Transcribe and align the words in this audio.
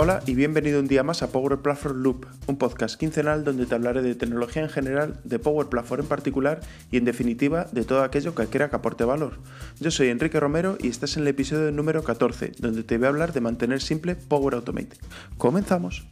Hola 0.00 0.22
y 0.26 0.36
bienvenido 0.36 0.78
un 0.78 0.86
día 0.86 1.02
más 1.02 1.24
a 1.24 1.32
Power 1.32 1.58
Platform 1.58 2.04
Loop, 2.04 2.24
un 2.46 2.56
podcast 2.56 3.00
quincenal 3.00 3.42
donde 3.42 3.66
te 3.66 3.74
hablaré 3.74 4.00
de 4.00 4.14
tecnología 4.14 4.62
en 4.62 4.68
general, 4.68 5.18
de 5.24 5.40
Power 5.40 5.66
Platform 5.66 6.02
en 6.02 6.06
particular 6.06 6.60
y 6.92 6.98
en 6.98 7.04
definitiva 7.04 7.66
de 7.72 7.82
todo 7.82 8.04
aquello 8.04 8.32
que 8.32 8.46
quiera 8.46 8.70
que 8.70 8.76
aporte 8.76 9.02
valor. 9.02 9.40
Yo 9.80 9.90
soy 9.90 10.10
Enrique 10.10 10.38
Romero 10.38 10.78
y 10.80 10.86
estás 10.86 11.16
en 11.16 11.22
el 11.22 11.28
episodio 11.30 11.72
número 11.72 12.04
14, 12.04 12.52
donde 12.60 12.84
te 12.84 12.96
voy 12.96 13.06
a 13.06 13.08
hablar 13.08 13.32
de 13.32 13.40
mantener 13.40 13.82
simple 13.82 14.14
Power 14.14 14.54
Automate. 14.54 14.96
¡Comenzamos! 15.36 16.06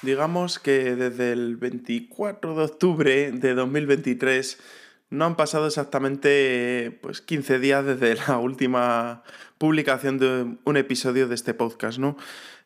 Digamos 0.00 0.58
que 0.58 0.96
desde 0.96 1.32
el 1.32 1.58
24 1.58 2.56
de 2.56 2.64
octubre 2.64 3.30
de 3.30 3.54
2023 3.54 4.58
no 5.12 5.26
han 5.26 5.36
pasado 5.36 5.66
exactamente 5.66 6.98
pues, 7.02 7.20
15 7.20 7.58
días 7.58 7.84
desde 7.84 8.16
la 8.28 8.38
última 8.38 9.22
publicación 9.58 10.18
de 10.18 10.56
un 10.64 10.76
episodio 10.76 11.28
de 11.28 11.34
este 11.34 11.54
podcast, 11.54 11.98
¿no? 11.98 12.16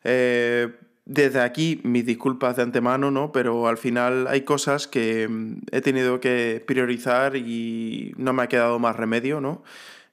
Eh, 0.03 0.73
desde 1.05 1.41
aquí, 1.41 1.81
mis 1.83 2.05
disculpas 2.05 2.55
de 2.55 2.63
antemano, 2.63 3.11
¿no? 3.11 3.31
Pero 3.31 3.67
al 3.67 3.77
final 3.77 4.27
hay 4.27 4.41
cosas 4.41 4.87
que 4.87 5.27
mm, 5.27 5.57
he 5.71 5.81
tenido 5.81 6.19
que 6.21 6.63
priorizar 6.65 7.35
y 7.35 8.13
no 8.17 8.31
me 8.33 8.43
ha 8.43 8.47
quedado 8.47 8.79
más 8.79 8.95
remedio, 8.95 9.41
¿no? 9.41 9.63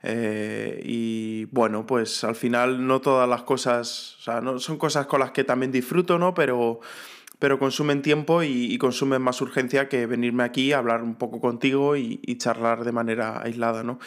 Eh, 0.03 0.83
y 0.85 1.45
bueno, 1.47 1.87
pues 1.87 2.25
al 2.25 2.35
final 2.35 2.87
no 2.87 3.01
todas 3.01 3.29
las 3.29 3.45
cosas, 3.45 4.17
o 4.19 4.23
sea, 4.23 4.41
no, 4.41 4.59
son 4.59 4.77
cosas 4.77 5.07
con 5.07 5.21
las 5.21 5.31
que 5.31 5.45
también 5.45 5.73
disfruto, 5.73 6.19
¿no? 6.19 6.35
Pero 6.35 6.81
pero 7.39 7.59
consumen 7.59 8.03
tiempo 8.03 8.43
y, 8.43 8.77
consumen 8.79 9.21
más 9.23 9.41
urgencia 9.41 9.89
que 9.89 10.07
venirme 10.07 10.45
aquí 10.45 10.73
a 10.73 10.79
hablar 10.79 11.03
un 11.03 11.17
poco 11.17 11.41
contigo 11.41 11.97
y, 11.97 12.21
charlar 12.39 12.85
de 12.85 12.93
manera 12.93 13.43
aislada, 13.43 13.83
¿no? 13.83 13.99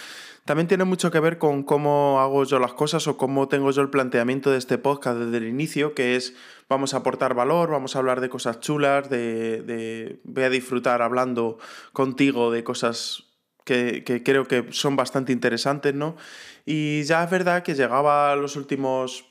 También 0.46 0.68
tiene 0.68 0.86
mucho 0.86 1.12
que 1.12 1.20
ver 1.20 1.38
con 1.38 1.64
cómo 1.64 2.22
hago 2.22 2.46
yo 2.46 2.58
las 2.60 2.74
cosas 2.74 3.06
o 3.08 3.18
cómo 3.18 3.48
tengo 3.50 3.72
yo 3.72 3.82
el 3.82 3.90
planteamiento 3.90 4.50
de 4.50 4.58
este 4.58 4.78
podcast 4.78 5.20
desde 5.20 5.38
el 5.38 5.48
inicio, 5.48 5.94
que 5.94 6.16
es 6.16 6.36
vamos 6.70 6.94
a 6.94 6.98
aportar 6.98 7.34
valor, 7.34 7.70
vamos 7.70 7.96
a 7.96 8.00
hablar 8.00 8.22
de 8.22 8.30
cosas 8.30 8.62
chulas, 8.62 9.10
de, 9.10 9.62
de 9.62 10.22
voy 10.24 10.44
a 10.44 10.50
disfrutar 10.50 11.02
hablando 11.02 11.58
contigo 11.92 12.52
de 12.52 12.64
cosas 12.64 13.26
que, 13.66 14.06
que, 14.06 14.24
creo 14.24 14.46
que 14.46 14.68
son 14.72 14.96
bastante 14.96 15.34
interesantes, 15.34 15.94
¿no? 15.94 16.16
Y 16.66 17.04
ya 17.04 17.26
es 17.26 17.30
verdad 17.30 17.64
que 17.64 17.76
llegaba 17.76 18.34
los 18.38 18.56
últimos 18.56 19.26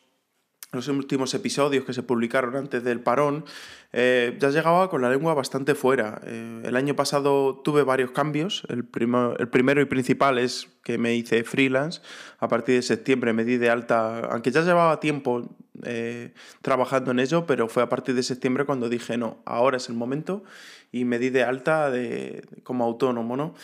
los 0.76 0.88
últimos 0.88 1.34
episodios 1.34 1.84
que 1.84 1.92
se 1.92 2.02
publicaron 2.02 2.56
antes 2.56 2.84
del 2.84 3.00
parón, 3.00 3.44
eh, 3.92 4.36
ya 4.38 4.50
llegaba 4.50 4.90
con 4.90 5.02
la 5.02 5.10
lengua 5.10 5.34
bastante 5.34 5.74
fuera. 5.74 6.20
Eh, 6.24 6.62
el 6.64 6.76
año 6.76 6.94
pasado 6.94 7.60
tuve 7.64 7.82
varios 7.82 8.10
cambios. 8.10 8.64
El, 8.68 8.86
el, 9.38 9.48
primero 9.48 9.80
y 9.80 9.86
principal 9.86 10.38
es 10.38 10.68
que 10.84 10.98
me 10.98 11.14
hice 11.14 11.44
freelance. 11.44 12.00
A 12.38 12.48
partir 12.48 12.76
de 12.76 12.82
septiembre 12.82 13.32
me 13.32 13.44
di 13.44 13.56
de 13.56 13.70
alta, 13.70 14.20
aunque 14.30 14.50
ya 14.50 14.62
llevaba 14.62 15.00
tiempo 15.00 15.48
eh, 15.84 16.32
trabajando 16.62 17.10
en 17.10 17.20
ello, 17.20 17.46
pero 17.46 17.68
fue 17.68 17.82
a 17.82 17.88
partir 17.88 18.14
de 18.14 18.22
septiembre 18.22 18.64
cuando 18.64 18.88
dije, 18.88 19.18
no, 19.18 19.38
ahora 19.44 19.76
es 19.76 19.88
el 19.88 19.94
momento 19.94 20.44
y 20.92 21.04
me 21.04 21.18
di 21.18 21.30
de 21.30 21.42
alta 21.42 21.90
de, 21.90 22.44
como 22.62 22.84
autónomo, 22.84 23.36
¿no? 23.36 23.54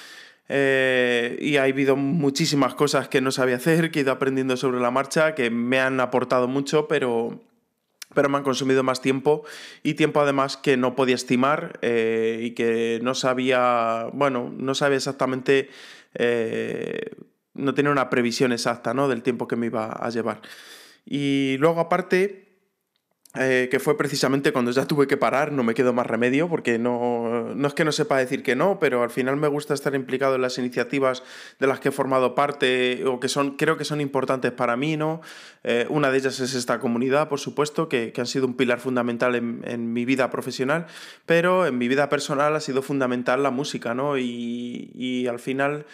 Eh, 0.55 1.39
y 1.41 1.56
ha 1.56 1.62
habido 1.62 1.97
muchísimas 1.97 2.75
cosas 2.75 3.08
que 3.08 3.22
no 3.22 3.33
sabía 3.33 3.56
hacer, 3.56 3.91
que 3.91 4.00
he 4.00 4.03
ido 4.03 4.12
aprendiendo 4.12 4.58
sobre 4.58 4.81
la 4.81 4.91
marcha, 4.91 5.34
que 5.34 5.48
me 5.48 5.81
han 5.81 5.98
aportado 5.98 6.47
mucho, 6.47 6.86
pero, 6.89 7.41
pero 8.12 8.28
me 8.28 8.36
han 8.36 8.45
consumido 8.45 8.83
más 8.83 9.00
tiempo 9.00 9.45
y 9.83 9.95
tiempo 9.95 10.20
además 10.20 10.58
que 10.58 10.77
no 10.77 10.95
podía 10.95 11.14
estimar 11.14 11.78
eh, 11.80 12.41
y 12.42 12.50
que 12.50 13.00
no 13.03 13.14
sabía, 13.14 14.08
bueno, 14.12 14.53
no 14.55 14.75
sabía 14.75 14.98
exactamente, 14.98 15.70
eh, 16.17 17.17
no 17.55 17.73
tenía 17.73 17.91
una 17.91 18.11
previsión 18.11 18.52
exacta 18.52 18.92
¿no? 18.92 19.08
del 19.08 19.23
tiempo 19.23 19.48
que 19.48 19.57
me 19.57 19.67
iba 19.67 19.86
a 19.86 20.11
llevar. 20.11 20.42
Y 21.07 21.57
luego 21.61 21.80
aparte, 21.80 22.52
eh, 23.34 23.68
que 23.70 23.80
fue 23.80 23.96
precisamente 23.96 24.52
cuando 24.52 24.70
ya 24.72 24.86
tuve 24.86 25.06
que 25.06 25.16
parar, 25.16 25.52
no 25.52 25.62
me 25.62 25.72
quedó 25.72 25.94
más 25.94 26.06
remedio, 26.06 26.50
porque 26.50 26.78
no, 26.78 27.54
no 27.54 27.68
es 27.68 27.72
que 27.72 27.82
no 27.82 27.90
sepa 27.90 28.18
decir 28.18 28.42
que 28.42 28.54
no, 28.54 28.78
pero 28.78 29.02
al 29.02 29.08
final 29.08 29.36
me 29.36 29.48
gusta 29.48 29.72
estar 29.72 29.94
implicado 29.94 30.34
en 30.34 30.42
las 30.42 30.58
iniciativas 30.58 31.22
de 31.58 31.66
las 31.66 31.80
que 31.80 31.88
he 31.88 31.92
formado 31.92 32.34
parte 32.34 33.06
o 33.06 33.20
que 33.20 33.28
son, 33.28 33.56
creo 33.56 33.78
que 33.78 33.86
son 33.86 34.02
importantes 34.02 34.52
para 34.52 34.76
mí, 34.76 34.98
¿no? 34.98 35.22
Eh, 35.64 35.86
una 35.88 36.10
de 36.10 36.18
ellas 36.18 36.40
es 36.40 36.54
esta 36.54 36.78
comunidad, 36.78 37.30
por 37.30 37.40
supuesto, 37.40 37.88
que, 37.88 38.12
que 38.12 38.20
han 38.20 38.26
sido 38.26 38.46
un 38.46 38.54
pilar 38.54 38.80
fundamental 38.80 39.34
en, 39.34 39.62
en, 39.64 39.94
mi 39.94 40.04
vida 40.04 40.30
profesional, 40.30 40.86
pero 41.24 41.66
en 41.66 41.78
mi 41.78 41.88
vida 41.88 42.10
personal 42.10 42.54
ha 42.54 42.60
sido 42.60 42.82
fundamental 42.82 43.42
la 43.42 43.50
música, 43.50 43.94
¿no? 43.94 44.18
Y, 44.18 44.90
y 44.94 45.26
al 45.26 45.38
final... 45.38 45.86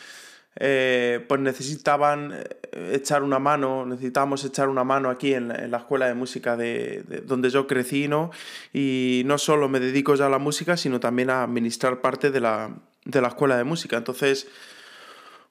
Eh, 0.61 1.25
pues 1.29 1.41
necesitaban 1.41 2.33
eh, 2.33 2.93
echar 2.95 3.23
una 3.23 3.39
mano, 3.39 3.87
necesitábamos 3.87 4.45
echar 4.45 4.69
una 4.69 4.83
mano 4.83 5.09
aquí 5.09 5.35
en, 5.35 5.49
la 5.49 5.79
escuela 5.79 6.07
de 6.07 6.15
música 6.15 6.57
de, 6.57 7.05
donde 7.27 7.51
yo 7.51 7.67
crecí, 7.69 8.09
¿no? 8.09 8.31
Y 8.73 9.23
no 9.25 9.39
solo 9.39 9.69
me 9.69 9.79
dedico 9.79 10.17
ya 10.17 10.27
a 10.27 10.31
la 10.31 10.39
música, 10.39 10.77
sino 10.77 10.99
también 10.99 11.31
a 11.31 11.45
administrar 11.45 12.01
parte 12.01 12.31
de 12.31 12.41
la, 12.41 12.71
de 13.05 13.21
la 13.21 13.29
escuela 13.29 13.57
de 13.57 13.65
música. 13.65 13.97
Entonces, 13.97 14.49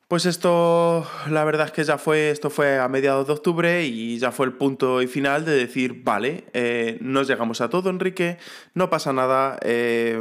pues 0.07 0.25
esto, 0.25 1.06
la 1.29 1.44
verdad 1.44 1.66
es 1.66 1.73
que 1.73 1.84
ya 1.84 1.97
fue, 1.97 2.29
esto 2.29 2.50
fue 2.50 2.79
a 2.79 2.88
mediados 2.88 3.28
de 3.28 3.34
octubre 3.34 3.85
y 3.85 4.18
ya 4.19 4.31
fue 4.31 4.45
el 4.45 4.53
punto 4.53 5.01
y 5.01 5.07
final 5.07 5.44
de 5.44 5.51
decir, 5.51 6.01
vale, 6.03 6.45
eh, 6.53 6.97
nos 7.01 7.28
llegamos 7.28 7.59
a 7.59 7.69
todo, 7.69 7.90
Enrique, 7.90 8.38
no 8.73 8.90
pasa 8.90 9.12
nada, 9.12 9.59
eh, 9.63 10.17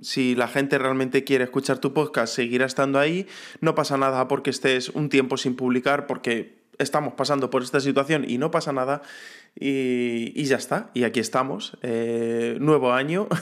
si 0.00 0.34
la 0.34 0.48
gente 0.48 0.78
realmente 0.78 1.22
quiere 1.22 1.44
escuchar 1.44 1.78
tu 1.78 1.92
podcast, 1.92 2.34
seguirá 2.34 2.64
estando 2.64 2.98
ahí, 2.98 3.26
no 3.60 3.74
pasa 3.74 3.98
nada 3.98 4.26
porque 4.26 4.48
estés 4.48 4.88
un 4.88 5.10
tiempo 5.10 5.36
sin 5.36 5.54
publicar, 5.54 6.06
porque 6.06 6.56
estamos 6.78 7.14
pasando 7.14 7.50
por 7.50 7.62
esta 7.62 7.80
situación 7.80 8.24
y 8.28 8.38
no 8.38 8.50
pasa 8.50 8.72
nada 8.72 9.02
y, 9.58 10.44
ya 10.44 10.56
está, 10.56 10.90
y 10.92 11.04
aquí 11.04 11.20
estamos, 11.20 11.78
eh, 11.82 12.56
nuevo 12.60 12.92
año. 12.92 13.28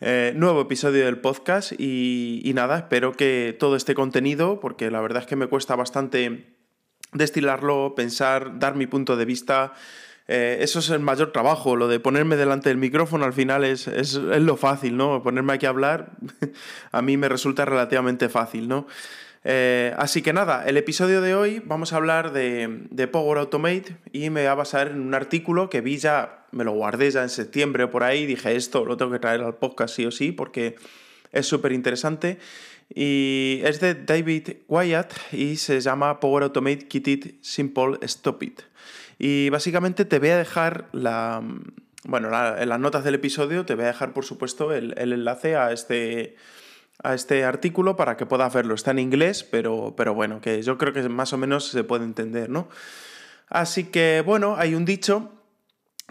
Eh, 0.00 0.32
nuevo 0.36 0.60
episodio 0.60 1.06
del 1.06 1.18
podcast 1.18 1.72
y, 1.76 2.52
nada, 2.54 2.78
espero 2.78 3.14
que 3.14 3.56
todo 3.58 3.74
este 3.74 3.96
contenido, 3.96 4.60
porque 4.60 4.92
la 4.92 5.00
verdad 5.00 5.22
es 5.22 5.26
que 5.26 5.34
me 5.34 5.48
cuesta 5.48 5.74
bastante 5.74 6.54
destilarlo, 7.12 7.94
pensar, 7.96 8.60
dar 8.60 8.76
mi 8.76 8.86
punto 8.86 9.16
de 9.16 9.24
vista. 9.24 9.72
Eh, 10.28 10.58
eso 10.60 10.78
es 10.78 10.90
el 10.90 11.00
mayor 11.00 11.32
trabajo, 11.32 11.74
lo 11.74 11.88
de 11.88 11.98
ponerme 11.98 12.36
delante 12.36 12.68
del 12.68 12.78
micrófono 12.78 13.24
al 13.24 13.32
final 13.32 13.64
es, 13.64 13.88
es, 13.88 14.14
es 14.14 14.42
lo 14.42 14.56
fácil, 14.56 14.96
¿no? 14.96 15.20
Ponerme 15.20 15.54
aquí 15.54 15.66
a 15.66 15.70
hablar 15.70 16.12
a 16.92 17.02
mí 17.02 17.16
me 17.16 17.28
resulta 17.28 17.64
relativamente 17.64 18.28
fácil, 18.28 18.68
¿no? 18.68 18.86
Eh, 19.44 19.94
así 19.96 20.22
que 20.22 20.32
nada, 20.32 20.64
el 20.66 20.76
episodio 20.76 21.20
de 21.20 21.34
hoy 21.34 21.62
vamos 21.64 21.92
a 21.92 21.96
hablar 21.96 22.32
de, 22.32 23.08
Power 23.10 23.38
Automate 23.38 23.96
y 24.12 24.30
me 24.30 24.42
voy 24.42 24.48
a 24.48 24.54
basar 24.54 24.88
en 24.88 25.00
un 25.00 25.14
artículo 25.14 25.70
que 25.70 25.80
vi 25.80 25.98
ya, 25.98 26.46
me 26.50 26.64
lo 26.64 26.72
guardé 26.72 27.10
ya 27.10 27.22
en 27.22 27.28
septiembre 27.28 27.84
o 27.84 27.90
por 27.90 28.02
ahí, 28.02 28.26
dije 28.26 28.56
esto 28.56 28.84
lo 28.84 28.96
tengo 28.96 29.12
que 29.12 29.18
traer 29.18 29.40
al 29.42 29.56
podcast 29.56 29.94
sí 29.94 30.06
o 30.06 30.10
sí 30.10 30.32
porque 30.32 30.76
es 31.32 31.46
súper 31.46 31.72
interesante. 31.72 32.38
Y 32.94 33.60
es 33.64 33.80
de 33.80 33.94
David 33.94 34.50
Wyatt 34.66 35.12
y 35.32 35.56
se 35.56 35.80
llama 35.80 36.20
Power 36.20 36.44
Automate 36.44 36.88
Kit 36.88 37.08
It 37.08 37.34
Simple 37.42 37.98
Stop 38.00 38.42
It. 38.42 38.62
Y 39.18 39.50
básicamente 39.50 40.04
te 40.04 40.18
voy 40.18 40.30
a 40.30 40.38
dejar 40.38 40.88
la... 40.92 41.42
Bueno, 42.04 42.30
en 42.56 42.68
las 42.68 42.80
notas 42.80 43.04
del 43.04 43.16
episodio 43.16 43.66
te 43.66 43.74
voy 43.74 43.84
a 43.84 43.88
dejar 43.88 44.14
por 44.14 44.24
supuesto 44.24 44.72
el, 44.72 44.94
el 44.96 45.12
enlace 45.12 45.56
a 45.56 45.72
este 45.72 46.36
a 47.02 47.14
este 47.14 47.44
artículo 47.44 47.96
para 47.96 48.16
que 48.16 48.26
puedas 48.26 48.52
verlo. 48.52 48.74
Está 48.74 48.90
en 48.90 48.98
inglés, 48.98 49.44
pero, 49.44 49.94
pero 49.96 50.14
bueno, 50.14 50.40
que 50.40 50.62
yo 50.62 50.78
creo 50.78 50.92
que 50.92 51.08
más 51.08 51.32
o 51.32 51.38
menos 51.38 51.68
se 51.68 51.84
puede 51.84 52.04
entender, 52.04 52.50
¿no? 52.50 52.68
Así 53.48 53.84
que 53.84 54.22
bueno, 54.24 54.56
hay 54.58 54.74
un 54.74 54.84
dicho 54.84 55.32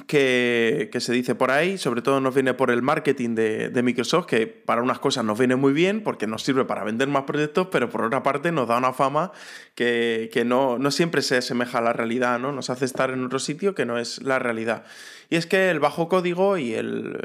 que, 0.06 0.90
se 1.00 1.12
dice 1.12 1.34
por 1.34 1.50
ahí, 1.50 1.78
sobre 1.78 2.02
todo 2.02 2.22
nos 2.22 2.34
viene 2.34 2.54
por 2.54 2.70
el 2.70 2.82
marketing 2.82 3.36
de, 3.36 3.82
Microsoft, 3.84 4.28
que 4.28 4.46
para 4.48 4.82
unas 4.82 5.00
cosas 5.00 5.26
nos 5.26 5.38
viene 5.38 5.56
muy 5.56 5.74
bien 5.74 6.04
porque 6.04 6.28
nos 6.28 6.44
sirve 6.44 6.66
para 6.66 6.84
vender 6.84 7.08
más 7.08 7.24
proyectos, 7.24 7.68
pero 7.72 7.90
por 7.90 8.04
otra 8.04 8.22
parte 8.22 8.52
nos 8.52 8.68
da 8.68 8.78
una 8.78 8.94
fama 8.94 9.32
que, 9.74 10.44
no, 10.46 10.78
no, 10.78 10.92
siempre 10.92 11.22
se 11.22 11.38
asemeja 11.38 11.80
a 11.80 11.82
la 11.82 11.94
realidad, 11.94 12.40
¿no? 12.40 12.52
Nos 12.52 12.70
hace 12.70 12.86
estar 12.86 13.10
en 13.10 13.26
otro 13.26 13.40
sitio 13.40 13.74
que 13.74 13.86
no 13.86 13.98
es 13.98 14.22
la 14.22 14.40
realidad. 14.40 14.86
Y 15.30 15.36
es 15.36 15.48
que 15.48 15.70
el 15.70 15.80
bajo 15.80 16.08
código 16.08 16.58
y 16.58 16.74
el, 16.74 17.18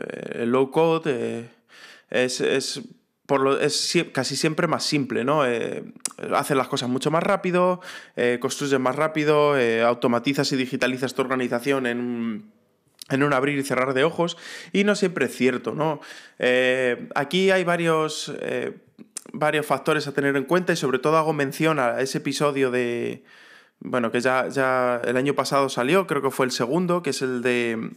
low 0.46 0.70
code 0.70 1.02
eh, 1.06 1.50
es, 2.10 2.40
es 2.40 2.82
es 3.60 4.06
casi 4.12 4.36
siempre 4.36 4.66
más 4.66 4.84
simple, 4.84 5.24
¿no? 5.24 5.46
Eh, 5.46 5.84
haces 6.34 6.56
las 6.56 6.68
cosas 6.68 6.88
mucho 6.88 7.10
más 7.10 7.22
rápido, 7.22 7.80
eh, 8.16 8.38
construyes 8.40 8.78
más 8.80 8.96
rápido, 8.96 9.58
eh, 9.58 9.82
automatizas 9.82 10.50
y 10.52 10.56
digitalizas 10.56 11.14
tu 11.14 11.22
organización 11.22 11.86
en 11.86 12.52
en 13.10 13.22
un 13.24 13.32
abrir 13.34 13.58
y 13.58 13.62
cerrar 13.62 13.92
de 13.94 14.04
ojos 14.04 14.38
y 14.72 14.84
no 14.84 14.94
siempre 14.94 15.26
es 15.26 15.36
cierto, 15.36 15.74
¿no? 15.74 16.00
aquí 17.14 17.50
hay 17.50 17.62
varios, 17.62 18.32
varios 19.32 19.66
factores 19.66 20.06
a 20.06 20.12
tener 20.12 20.34
en 20.36 20.44
cuenta 20.44 20.72
y 20.72 20.76
sobre 20.76 20.98
todo 20.98 21.18
hago 21.18 21.32
mención 21.34 21.78
a 21.78 22.00
ese 22.00 22.18
episodio 22.18 22.70
de, 22.70 23.24
bueno, 23.80 24.12
que 24.12 24.20
ya, 24.20 24.48
ya 24.48 25.02
el 25.04 25.16
año 25.16 25.34
pasado 25.34 25.68
salió, 25.68 26.06
creo 26.06 26.22
que 26.22 26.30
fue 26.30 26.46
el 26.46 26.52
segundo, 26.52 27.02
que 27.02 27.10
es 27.10 27.20
el 27.20 27.42
de 27.42 27.90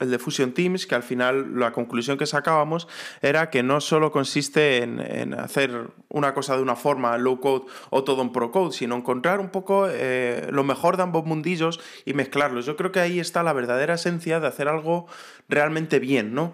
el 0.00 0.10
de 0.10 0.18
Fusion 0.18 0.52
Teams, 0.52 0.86
que 0.86 0.94
al 0.94 1.02
final 1.02 1.58
la 1.58 1.72
conclusión 1.72 2.18
que 2.18 2.26
sacábamos 2.26 2.86
era 3.22 3.50
que 3.50 3.62
no 3.62 3.80
solo 3.80 4.12
consiste 4.12 4.82
en, 4.82 5.34
hacer 5.34 5.88
una 6.08 6.34
cosa 6.34 6.56
de 6.56 6.62
una 6.62 6.76
forma 6.76 7.16
low 7.18 7.40
code 7.40 7.66
o 7.90 8.04
todo 8.04 8.22
en 8.22 8.32
pro 8.32 8.50
code, 8.50 8.72
sino 8.72 8.96
encontrar 8.96 9.40
un 9.40 9.48
poco 9.48 9.86
eh, 9.90 10.48
lo 10.50 10.64
mejor 10.64 10.96
de 10.96 11.04
ambos 11.04 11.24
mundillos 11.24 11.80
y 12.04 12.12
mezclarlos. 12.12 12.66
Yo 12.66 12.76
creo 12.76 12.92
que 12.92 13.00
ahí 13.00 13.20
está 13.20 13.42
la 13.42 13.52
verdadera 13.52 13.94
esencia 13.94 14.40
de 14.40 14.46
hacer 14.46 14.68
algo 14.68 15.06
realmente 15.48 15.98
bien, 15.98 16.34
¿no? 16.34 16.52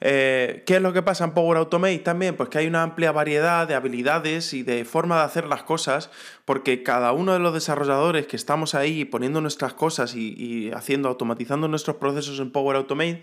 Eh, 0.00 0.62
¿Qué 0.66 0.76
es 0.76 0.82
lo 0.82 0.92
que 0.92 1.02
pasa 1.02 1.24
en 1.24 1.32
Power 1.32 1.58
Automate 1.58 1.98
también? 1.98 2.36
Pues 2.36 2.48
que 2.48 2.58
hay 2.58 2.66
una 2.66 2.82
amplia 2.82 3.12
variedad 3.12 3.66
de 3.66 3.74
habilidades 3.74 4.52
y 4.52 4.62
de 4.62 4.84
forma 4.84 5.18
de 5.18 5.24
hacer 5.24 5.46
las 5.46 5.62
cosas, 5.62 6.10
porque 6.44 6.82
cada 6.82 7.12
uno 7.12 7.32
de 7.32 7.38
los 7.38 7.54
desarrolladores 7.54 8.26
que 8.26 8.36
estamos 8.36 8.74
ahí 8.74 9.04
poniendo 9.04 9.40
nuestras 9.40 9.74
cosas 9.74 10.14
y, 10.14 10.70
haciendo, 10.72 11.08
automatizando 11.08 11.68
nuestros 11.68 11.96
procesos 11.96 12.38
en 12.40 12.50
Power 12.50 12.76
Automate, 12.76 13.22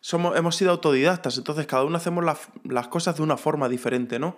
somos, 0.00 0.36
hemos 0.36 0.56
sido 0.56 0.70
autodidactas, 0.70 1.36
entonces 1.36 1.66
cada 1.66 1.84
uno 1.84 1.96
hacemos 1.96 2.24
las, 2.24 2.88
cosas 2.88 3.16
de 3.16 3.22
una 3.22 3.36
forma 3.36 3.68
diferente, 3.68 4.18
¿no? 4.18 4.36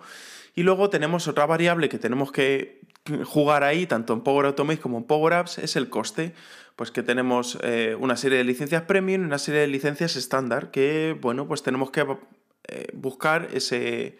Y 0.55 0.63
luego 0.63 0.89
tenemos 0.89 1.27
otra 1.27 1.45
variable 1.45 1.89
que 1.89 1.99
tenemos 1.99 2.31
que 2.31 2.81
jugar 3.25 3.63
ahí, 3.63 3.85
tanto 3.85 4.13
en 4.13 4.21
Power 4.21 4.45
Automate 4.47 4.79
como 4.79 4.97
en 4.97 5.03
Power 5.03 5.33
Apps, 5.33 5.57
es 5.57 5.75
el 5.75 5.89
coste 5.89 6.33
pues 6.79 6.91
que 6.91 7.03
tenemos 7.03 7.59
eh, 7.61 7.97
una 7.99 8.15
serie 8.15 8.37
de 8.37 8.45
licencias 8.45 8.83
premium 8.83 9.23
y 9.23 9.25
una 9.25 9.37
serie 9.37 9.59
de 9.59 9.67
licencias 9.67 10.15
estándar 10.15 10.71
que, 10.71 11.13
bueno, 11.19 11.45
pues 11.45 11.61
tenemos 11.61 11.91
que 11.91 12.05
eh, 12.69 12.87
buscar 12.93 13.49
ese, 13.51 14.17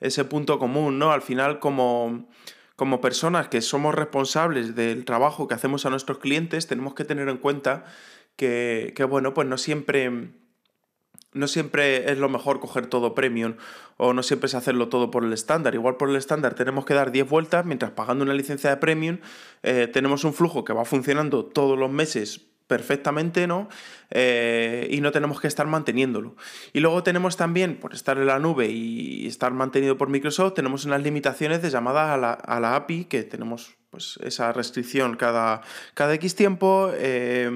ese, 0.00 0.24
punto 0.24 0.58
común, 0.58 0.98
¿no? 0.98 1.12
Al 1.12 1.22
final, 1.22 1.60
como, 1.60 2.28
como 2.74 3.00
personas 3.00 3.46
que 3.46 3.60
somos 3.60 3.94
responsables 3.94 4.74
del 4.74 5.04
trabajo 5.04 5.46
que 5.46 5.54
hacemos 5.54 5.86
a 5.86 5.90
nuestros 5.90 6.18
clientes, 6.18 6.66
tenemos 6.66 6.94
que 6.94 7.04
tener 7.04 7.28
en 7.28 7.36
cuenta 7.36 7.84
que, 8.34 8.92
que 8.96 9.04
bueno, 9.04 9.32
pues 9.32 9.46
no 9.46 9.56
siempre 9.56 10.32
no 11.32 11.46
siempre 11.46 12.10
es 12.10 12.18
lo 12.18 12.28
mejor 12.28 12.60
coger 12.60 12.86
todo 12.86 13.14
premium 13.14 13.54
o 13.96 14.12
no 14.12 14.22
siempre 14.22 14.46
es 14.46 14.54
hacerlo 14.54 14.88
todo 14.88 15.10
por 15.10 15.24
el 15.24 15.32
estándar. 15.32 15.74
Igual 15.74 15.96
por 15.96 16.10
el 16.10 16.16
estándar 16.16 16.54
tenemos 16.54 16.84
que 16.84 16.94
dar 16.94 17.12
10 17.12 17.28
vueltas, 17.28 17.64
mientras 17.64 17.92
pagando 17.92 18.24
una 18.24 18.34
licencia 18.34 18.70
de 18.70 18.76
premium 18.76 19.18
eh, 19.62 19.88
tenemos 19.92 20.24
un 20.24 20.34
flujo 20.34 20.64
que 20.64 20.72
va 20.72 20.84
funcionando 20.84 21.44
todos 21.44 21.78
los 21.78 21.90
meses 21.90 22.49
perfectamente, 22.70 23.48
¿no? 23.48 23.68
Eh, 24.12 24.86
y 24.92 25.00
no 25.00 25.10
tenemos 25.10 25.40
que 25.40 25.48
estar 25.48 25.66
manteniéndolo. 25.66 26.36
Y 26.72 26.78
luego 26.78 27.02
tenemos 27.02 27.36
también, 27.36 27.80
por 27.80 27.94
estar 27.94 28.16
en 28.16 28.26
la 28.26 28.38
nube 28.38 28.68
y 28.68 29.26
estar 29.26 29.52
mantenido 29.52 29.98
por 29.98 30.08
Microsoft, 30.08 30.54
tenemos 30.54 30.84
unas 30.84 31.02
limitaciones 31.02 31.62
de 31.62 31.70
llamadas 31.70 32.10
a 32.10 32.16
la, 32.16 32.32
a 32.32 32.60
la 32.60 32.76
API 32.76 33.06
que 33.06 33.24
tenemos 33.24 33.74
pues 33.90 34.20
esa 34.22 34.52
restricción 34.52 35.16
cada, 35.16 35.62
cada 35.94 36.14
X 36.14 36.36
tiempo, 36.36 36.92
eh, 36.94 37.50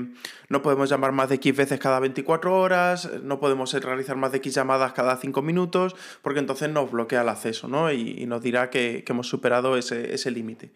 no 0.48 0.62
podemos 0.62 0.90
llamar 0.90 1.12
más 1.12 1.28
de 1.28 1.36
X 1.36 1.56
veces 1.56 1.78
cada 1.78 2.00
24 2.00 2.58
horas, 2.58 3.08
no 3.22 3.38
podemos 3.38 3.72
realizar 3.72 4.16
más 4.16 4.32
de 4.32 4.38
X 4.38 4.52
llamadas 4.52 4.94
cada 4.94 5.16
5 5.16 5.42
minutos, 5.42 5.94
porque 6.22 6.40
entonces 6.40 6.70
nos 6.70 6.90
bloquea 6.90 7.22
el 7.22 7.28
acceso 7.28 7.68
¿no? 7.68 7.92
y, 7.92 8.26
nos 8.26 8.42
dirá 8.42 8.68
que, 8.68 9.04
hemos 9.06 9.28
superado 9.28 9.76
ese, 9.76 10.30
límite. 10.32 10.72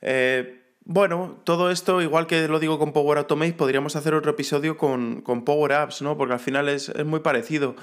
Eh, 0.00 0.63
bueno, 0.86 1.38
todo 1.44 1.70
esto, 1.70 2.02
igual 2.02 2.26
que 2.26 2.46
lo 2.46 2.58
digo 2.58 2.78
con 2.78 2.92
Power 2.92 3.18
Automate, 3.18 3.54
podríamos 3.54 3.96
hacer 3.96 4.14
otro 4.14 4.32
episodio 4.32 4.76
con, 4.76 5.22
Power 5.44 5.72
Apps, 5.72 6.02
¿no? 6.02 6.16
Porque 6.16 6.34
al 6.34 6.40
final 6.40 6.68
es, 6.68 6.92
muy 7.04 7.20
parecido. 7.20 7.74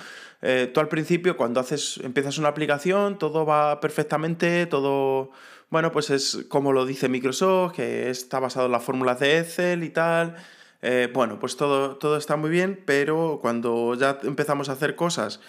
Eh, 0.42 0.70
tú 0.74 0.80
al 0.80 0.88
principio, 0.88 1.36
cuando 1.36 1.60
haces, 1.60 2.00
empiezas 2.04 2.38
una 2.38 2.50
aplicación, 2.50 3.18
todo 3.18 3.46
va 3.46 3.80
perfectamente, 3.80 4.66
todo 4.68 5.32
bueno, 5.72 5.92
pues 5.94 6.10
es 6.10 6.46
como 6.50 6.74
lo 6.74 6.86
dice 6.86 7.08
Microsoft, 7.08 7.74
que 7.74 8.10
está 8.10 8.40
basado 8.40 8.66
en 8.66 8.74
las 8.74 8.84
fórmulas 8.84 9.20
de 9.20 9.40
Excel 9.40 9.84
y 9.84 9.90
tal. 9.90 10.36
Eh, 10.82 11.10
bueno, 11.14 11.40
pues 11.40 11.56
todo, 11.56 11.96
todo 11.96 12.18
está 12.18 12.36
muy 12.36 12.50
bien, 12.50 12.84
pero 12.86 13.40
cuando 13.42 13.96
ya 13.96 14.20
empezamos 14.24 14.68
a 14.68 14.74
hacer 14.74 14.96
cosas 14.96 15.40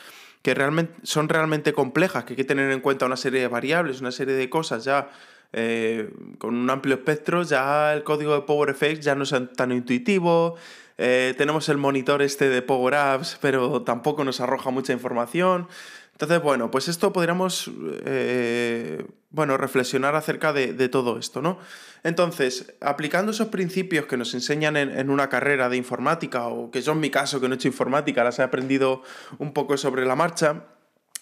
que 0.42 0.54
realmente, 0.54 0.94
son 1.02 1.28
realmente 1.28 1.72
complejas, 1.72 2.24
que 2.24 2.34
hay 2.34 2.36
que 2.36 2.44
tener 2.44 2.70
en 2.70 2.80
cuenta 2.80 3.06
una 3.06 3.16
serie 3.16 3.40
de 3.40 3.48
variables, 3.48 4.00
una 4.00 4.12
serie 4.12 4.34
de 4.34 4.48
cosas 4.48 4.84
ya 4.84 5.10
eh, 5.52 6.10
con 6.38 6.54
un 6.54 6.70
amplio 6.70 6.94
espectro, 6.94 7.42
ya 7.42 7.92
el 7.92 8.04
código 8.04 8.34
de 8.34 8.42
PowerFX 8.42 9.00
ya 9.00 9.14
no 9.14 9.24
es 9.24 9.34
tan 9.56 9.72
intuitivo, 9.72 10.56
eh, 10.98 11.34
tenemos 11.36 11.68
el 11.68 11.78
monitor 11.78 12.22
este 12.22 12.48
de 12.48 12.62
Power 12.62 12.94
Apps, 12.94 13.38
pero 13.40 13.82
tampoco 13.82 14.24
nos 14.24 14.40
arroja 14.40 14.70
mucha 14.70 14.92
información. 14.92 15.68
Entonces, 16.12 16.42
bueno, 16.42 16.70
pues 16.70 16.88
esto 16.88 17.12
podríamos 17.12 17.70
eh, 18.04 19.04
bueno, 19.30 19.56
reflexionar 19.56 20.14
acerca 20.14 20.52
de, 20.52 20.88
todo 20.88 21.18
esto, 21.18 21.42
¿no? 21.42 21.58
Entonces, 22.04 22.74
aplicando 22.80 23.32
esos 23.32 23.48
principios 23.48 24.06
que 24.06 24.16
nos 24.16 24.34
enseñan 24.34 24.76
en, 24.76 25.10
una 25.10 25.28
carrera 25.28 25.68
de 25.68 25.76
informática, 25.78 26.46
o 26.46 26.70
que 26.70 26.82
yo 26.82 26.92
en 26.92 27.00
mi 27.00 27.10
caso, 27.10 27.40
que 27.40 27.48
no 27.48 27.54
he 27.54 27.56
hecho 27.56 27.68
informática, 27.68 28.22
las 28.22 28.38
he 28.38 28.42
aprendido 28.42 29.02
un 29.38 29.52
poco 29.52 29.76
sobre 29.76 30.04
la 30.04 30.14
marcha, 30.14 30.66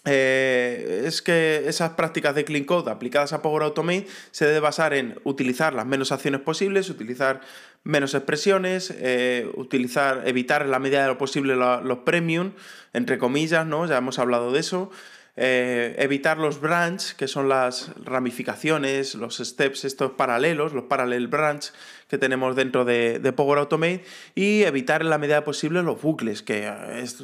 eh, 0.07 1.03
es 1.05 1.21
que 1.21 1.65
esas 1.67 1.91
prácticas 1.91 2.35
de 2.35 2.45
Clean 2.45 2.65
Code 2.65 2.91
aplicadas 2.91 3.33
a 3.33 3.43
Power 3.43 3.63
Automate 3.63 4.07
se 4.31 4.47
debe 4.47 4.61
basar 4.61 4.95
en 4.95 5.21
utilizar 5.25 5.75
las 5.75 5.87
menos 5.87 6.11
acciones 6.11 6.41
posibles, 6.41 6.89
utilizar 6.89 7.43
menos 7.85 8.15
expresiones, 8.15 8.95
eh, 8.97 9.51
utilizar, 9.55 10.23
evitar 10.27 10.63
en 10.63 10.71
la 10.71 10.79
medida 10.79 11.03
de 11.03 11.09
lo 11.09 11.19
posible 11.19 11.55
los 11.55 11.99
premium, 11.99 12.53
entre 12.93 13.19
comillas, 13.19 13.67
¿no? 13.67 13.87
Ya 13.87 13.99
hemos 13.99 14.19
hablado 14.19 14.53
de 14.53 14.61
eso. 14.61 14.91
Eh, 15.37 15.95
evitar 15.99 16.39
los 16.39 16.61
branch, 16.61 17.15
que 17.15 17.29
son 17.29 17.49
las 17.49 17.93
ramificaciones, 18.05 19.15
los 19.15 19.39
steps, 19.39 19.85
estos 19.85 20.13
paralelos, 20.13 20.73
los 20.73 20.85
parallel 20.85 21.29
branch 21.29 21.73
que 22.09 22.19
tenemos 22.19 22.57
dentro 22.57 22.85
de, 22.85 23.21
de 23.21 23.33
Power 23.33 23.59
Automate, 23.59 24.05
y 24.35 24.65
evitar 24.65 25.03
en 25.03 25.11
la 25.11 25.19
medida 25.19 25.45
posible 25.45 25.83
los 25.83 26.03
bucles, 26.03 26.43
que 26.43 26.71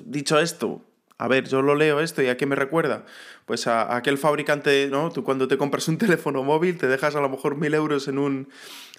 dicho 0.06 0.38
esto, 0.38 0.82
a 1.18 1.28
ver, 1.28 1.48
yo 1.48 1.62
lo 1.62 1.74
leo 1.74 2.00
esto 2.00 2.22
y 2.22 2.28
a 2.28 2.36
qué 2.36 2.44
me 2.46 2.56
recuerda. 2.56 3.06
Pues 3.46 3.66
a, 3.66 3.96
aquel 3.96 4.18
fabricante, 4.18 4.88
¿no? 4.90 5.10
Tú 5.10 5.24
cuando 5.24 5.48
te 5.48 5.56
compras 5.56 5.88
un 5.88 5.98
teléfono 5.98 6.42
móvil, 6.42 6.76
te 6.76 6.88
dejas 6.88 7.14
a 7.16 7.20
lo 7.20 7.28
mejor 7.28 7.56
mil 7.56 7.72
euros 7.74 8.08
en 8.08 8.18
un, 8.18 8.48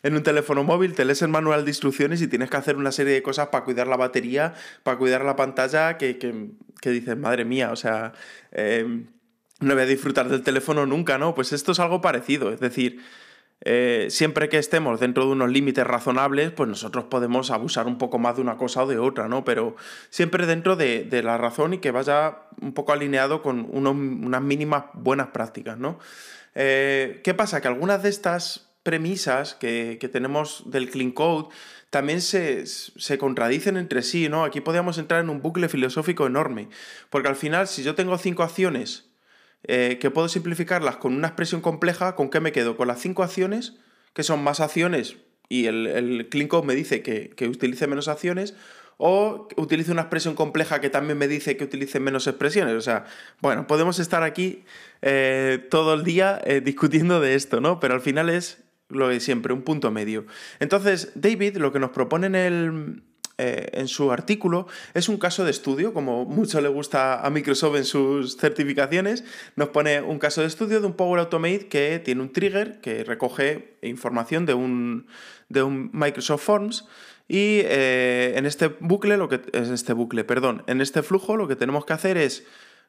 en 0.03 0.15
un 0.15 0.23
teléfono 0.23 0.63
móvil, 0.63 0.93
te 0.93 1.05
lees 1.05 1.21
el 1.21 1.29
manual 1.29 1.63
de 1.63 1.71
instrucciones 1.71 2.21
y 2.21 2.27
tienes 2.27 2.49
que 2.49 2.57
hacer 2.57 2.75
una 2.77 2.91
serie 2.91 3.13
de 3.13 3.21
cosas 3.21 3.49
para 3.49 3.63
cuidar 3.63 3.87
la 3.87 3.97
batería, 3.97 4.53
para 4.83 4.97
cuidar 4.97 5.23
la 5.23 5.35
pantalla, 5.35 5.97
que, 5.97 6.17
que, 6.17 6.89
dices, 6.89 7.17
madre 7.17 7.45
mía, 7.45 7.71
o 7.71 7.75
sea, 7.75 8.13
em, 8.51 9.07
no 9.59 9.73
voy 9.73 9.83
a 9.83 9.85
disfrutar 9.85 10.29
del 10.29 10.43
teléfono 10.43 10.85
nunca, 10.85 11.17
¿no? 11.17 11.35
Pues 11.35 11.53
esto 11.53 11.71
es 11.71 11.79
algo 11.79 12.01
parecido, 12.01 12.51
es 12.51 12.59
decir, 12.59 13.01
eh, 13.61 14.07
siempre 14.09 14.49
que 14.49 14.59
estemos 14.59 14.99
dentro 14.99 15.25
de 15.25 15.31
unos 15.31 15.49
límites 15.49 15.85
razonables, 15.85 16.51
pues 16.51 16.69
nosotros 16.69 17.05
podemos 17.05 17.49
abusar 17.49 17.87
un 17.87 17.97
poco 17.97 18.19
más 18.19 18.35
de 18.35 18.41
una 18.41 18.57
cosa 18.57 18.83
o 18.83 18.87
de 18.87 18.99
otra, 18.99 19.27
¿no? 19.27 19.43
Pero 19.43 19.75
siempre 20.09 20.45
dentro 20.45 20.75
de, 20.75 21.07
la 21.23 21.37
razón 21.37 21.73
y 21.73 21.79
que 21.79 21.91
vaya 21.91 22.43
un 22.61 22.73
poco 22.73 22.93
alineado 22.93 23.41
con 23.41 23.67
unas 23.71 24.41
mínimas 24.41 24.85
buenas 24.93 25.27
prácticas, 25.27 25.77
¿no? 25.77 25.99
Eh, 26.53 27.21
¿Qué 27.23 27.33
pasa? 27.33 27.61
Que 27.61 27.67
algunas 27.67 28.03
de 28.03 28.09
estas 28.09 28.69
premisas 28.83 29.55
que, 29.55 29.97
tenemos 30.11 30.63
del 30.67 30.89
Clean 30.89 31.11
Code 31.11 31.49
también 31.89 32.21
se, 32.21 32.65
se, 32.67 33.17
contradicen 33.17 33.75
entre 33.75 34.01
sí, 34.03 34.29
¿no? 34.29 34.43
Aquí 34.43 34.61
podríamos 34.61 34.97
entrar 34.97 35.21
en 35.21 35.29
un 35.29 35.41
bucle 35.41 35.67
filosófico 35.67 36.27
enorme, 36.27 36.69
porque 37.09 37.27
al 37.27 37.35
final, 37.35 37.67
si 37.67 37.83
yo 37.83 37.95
tengo 37.95 38.17
cinco 38.17 38.43
acciones 38.43 39.06
eh, 39.63 39.97
que 39.99 40.11
puedo 40.11 40.27
simplificarlas 40.29 40.97
con 40.97 41.13
una 41.13 41.27
expresión 41.27 41.61
compleja, 41.61 42.15
¿con 42.15 42.29
qué 42.29 42.39
me 42.39 42.51
quedo? 42.51 42.77
Con 42.77 42.87
las 42.87 43.01
cinco 43.01 43.23
acciones, 43.23 43.75
que 44.13 44.23
son 44.23 44.43
más 44.43 44.59
acciones, 44.59 45.17
y 45.49 45.65
el, 45.65 45.87
el 45.87 46.27
me 46.63 46.75
dice 46.75 47.01
que, 47.01 47.47
utilice 47.47 47.87
menos 47.87 48.07
acciones, 48.07 48.55
o 48.97 49.47
utilice 49.57 49.91
una 49.91 50.01
expresión 50.01 50.33
compleja 50.33 50.81
que 50.81 50.89
también 50.89 51.17
me 51.19 51.27
dice 51.27 51.55
que 51.55 51.63
utilice 51.63 51.99
menos 51.99 52.25
expresiones. 52.25 52.73
O 52.73 52.81
sea, 52.81 53.05
bueno, 53.41 53.67
podemos 53.67 53.99
estar 53.99 54.23
aquí 54.23 54.63
eh, 55.03 55.65
todo 55.69 55.93
el 55.93 56.03
día 56.03 56.41
eh, 56.43 56.61
discutiendo 56.61 57.21
de 57.21 57.35
esto, 57.35 57.61
¿no? 57.61 57.79
Pero 57.79 57.93
al 57.93 58.01
final 58.01 58.29
es 58.29 58.63
lo 58.89 59.09
de 59.09 59.19
siempre, 59.19 59.53
un 59.53 59.61
punto 59.61 59.91
medio. 59.91 60.25
Entonces, 60.59 61.11
David 61.15 61.57
lo 61.57 61.71
que 61.71 61.79
nos 61.79 61.91
propone 61.91 62.27
en 62.27 62.35
el, 62.35 63.03
eh, 63.37 63.69
en 63.73 63.87
su 63.87 64.11
artículo. 64.11 64.67
Es 64.93 65.09
un 65.09 65.17
caso 65.17 65.45
de 65.45 65.51
estudio, 65.51 65.93
como 65.93 66.25
mucho 66.25 66.59
le 66.59 66.69
gusta 66.69 67.21
a 67.21 67.29
Microsoft 67.29 67.75
en 67.75 67.85
sus 67.85 68.37
certificaciones, 68.37 69.23
nos 69.55 69.69
pone 69.69 70.01
un 70.01 70.17
caso 70.19 70.41
de 70.41 70.47
estudio 70.47 70.81
de 70.81 70.87
un 70.87 70.93
Power 70.93 71.19
Automate 71.19 71.67
que 71.67 71.99
tiene 71.99 72.21
un 72.21 72.33
trigger 72.33 72.81
que 72.81 73.03
recoge 73.03 73.77
información 73.81 74.45
de 74.45 74.53
un, 74.53 75.07
de 75.49 75.63
un 75.63 75.89
Microsoft 75.93 76.43
Forms. 76.43 76.85
Y 77.27 77.59
eh, 77.65 78.33
en 78.37 78.45
este 78.45 78.69
bucle, 78.79 79.17
lo 79.17 79.27
que 79.29 79.41
es 79.53 79.69
este 79.69 79.93
bucle, 79.93 80.23
perdón, 80.23 80.63
en 80.67 80.81
este 80.81 81.03
flujo 81.03 81.35
lo 81.37 81.47
que 81.47 81.55
tenemos 81.55 81.85
que 81.85 81.93
hacer 81.93 82.17
es 82.17 82.45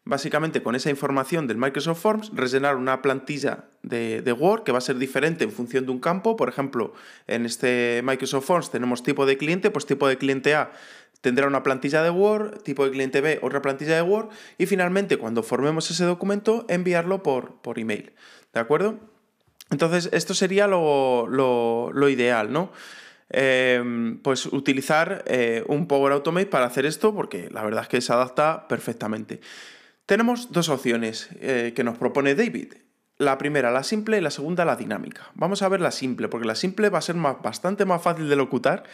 básicamente 0.08 0.62
con 0.62 0.74
esa 0.74 0.90
información 0.90 1.46
del 1.46 1.58
Microsoft 1.58 2.00
Forms, 2.00 2.30
rellenar 2.34 2.76
una 2.76 3.02
plantilla 3.02 3.66
de, 3.82 4.32
Word 4.32 4.64
que 4.64 4.72
va 4.72 4.78
a 4.78 4.80
ser 4.80 4.96
diferente 4.96 5.44
en 5.44 5.52
función 5.52 5.86
de 5.86 5.92
un 5.92 6.00
campo. 6.00 6.36
Por 6.36 6.48
ejemplo, 6.48 6.94
en 7.26 7.46
este 7.46 8.00
Microsoft 8.04 8.46
Forms 8.46 8.70
tenemos 8.70 9.02
tipo 9.02 9.26
de 9.26 9.36
cliente, 9.36 9.70
pues 9.70 9.86
tipo 9.86 10.08
de 10.08 10.18
cliente 10.18 10.54
A 10.54 10.72
tendrá 11.20 11.46
una 11.46 11.62
plantilla 11.62 12.02
de 12.02 12.10
Word, 12.10 12.62
tipo 12.62 12.84
de 12.84 12.90
cliente 12.92 13.20
B 13.20 13.40
otra 13.42 13.60
plantilla 13.60 13.96
de 13.96 14.02
Word 14.02 14.28
y 14.56 14.66
finalmente 14.66 15.16
cuando 15.16 15.42
formemos 15.42 15.90
ese 15.90 16.04
documento 16.04 16.64
enviarlo 16.68 17.22
por, 17.22 17.60
por 17.60 17.78
email. 17.78 18.12
¿De 18.54 18.60
acuerdo? 18.60 18.98
Entonces, 19.70 20.08
esto 20.12 20.32
sería 20.32 20.66
lo, 20.66 21.26
lo 21.28 22.08
ideal, 22.08 22.52
¿no? 22.52 22.72
em, 23.30 24.18
pues 24.22 24.46
utilizar 24.46 25.24
eh, 25.26 25.64
un 25.66 25.86
Power 25.86 26.12
Automate 26.12 26.46
para 26.46 26.66
hacer 26.66 26.86
esto, 26.86 27.14
porque 27.14 27.48
la 27.50 27.62
verdad 27.62 27.82
es 27.82 27.88
que 27.88 28.00
se 28.00 28.12
adapta 28.12 28.66
perfectamente. 28.68 29.40
Tenemos 30.08 30.52
dos 30.52 30.70
opciones 30.70 31.28
eh, 31.38 31.74
que 31.76 31.84
nos 31.84 31.98
propone 31.98 32.34
David. 32.34 32.72
La 33.18 33.36
primera, 33.36 33.70
la 33.70 33.82
simple, 33.82 34.16
y 34.16 34.22
la 34.22 34.30
segunda, 34.30 34.64
la 34.64 34.74
dinámica. 34.74 35.30
Vamos 35.34 35.60
a 35.60 35.68
ver 35.68 35.82
la 35.82 35.90
simple, 35.90 36.28
porque 36.28 36.46
la 36.46 36.54
simple 36.54 36.88
va 36.88 36.96
a 36.96 37.02
ser 37.02 37.14
bastante 37.16 37.84
más 37.84 38.00
fácil 38.00 38.26
de 38.26 38.34
locutar 38.34 38.84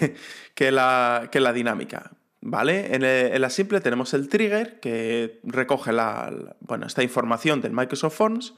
que 0.54 0.72
la, 0.72 1.28
que 1.30 1.40
la 1.40 1.52
dinámica. 1.52 2.12
¿Vale? 2.40 2.94
En, 2.94 3.42
la 3.42 3.50
simple 3.50 3.82
tenemos 3.82 4.14
el 4.14 4.30
trigger 4.30 4.80
que 4.80 5.38
recoge 5.42 5.92
la, 5.92 6.32
bueno, 6.60 6.86
esta 6.86 7.02
información 7.02 7.60
del 7.60 7.72
Microsoft 7.72 8.16
Forms 8.16 8.54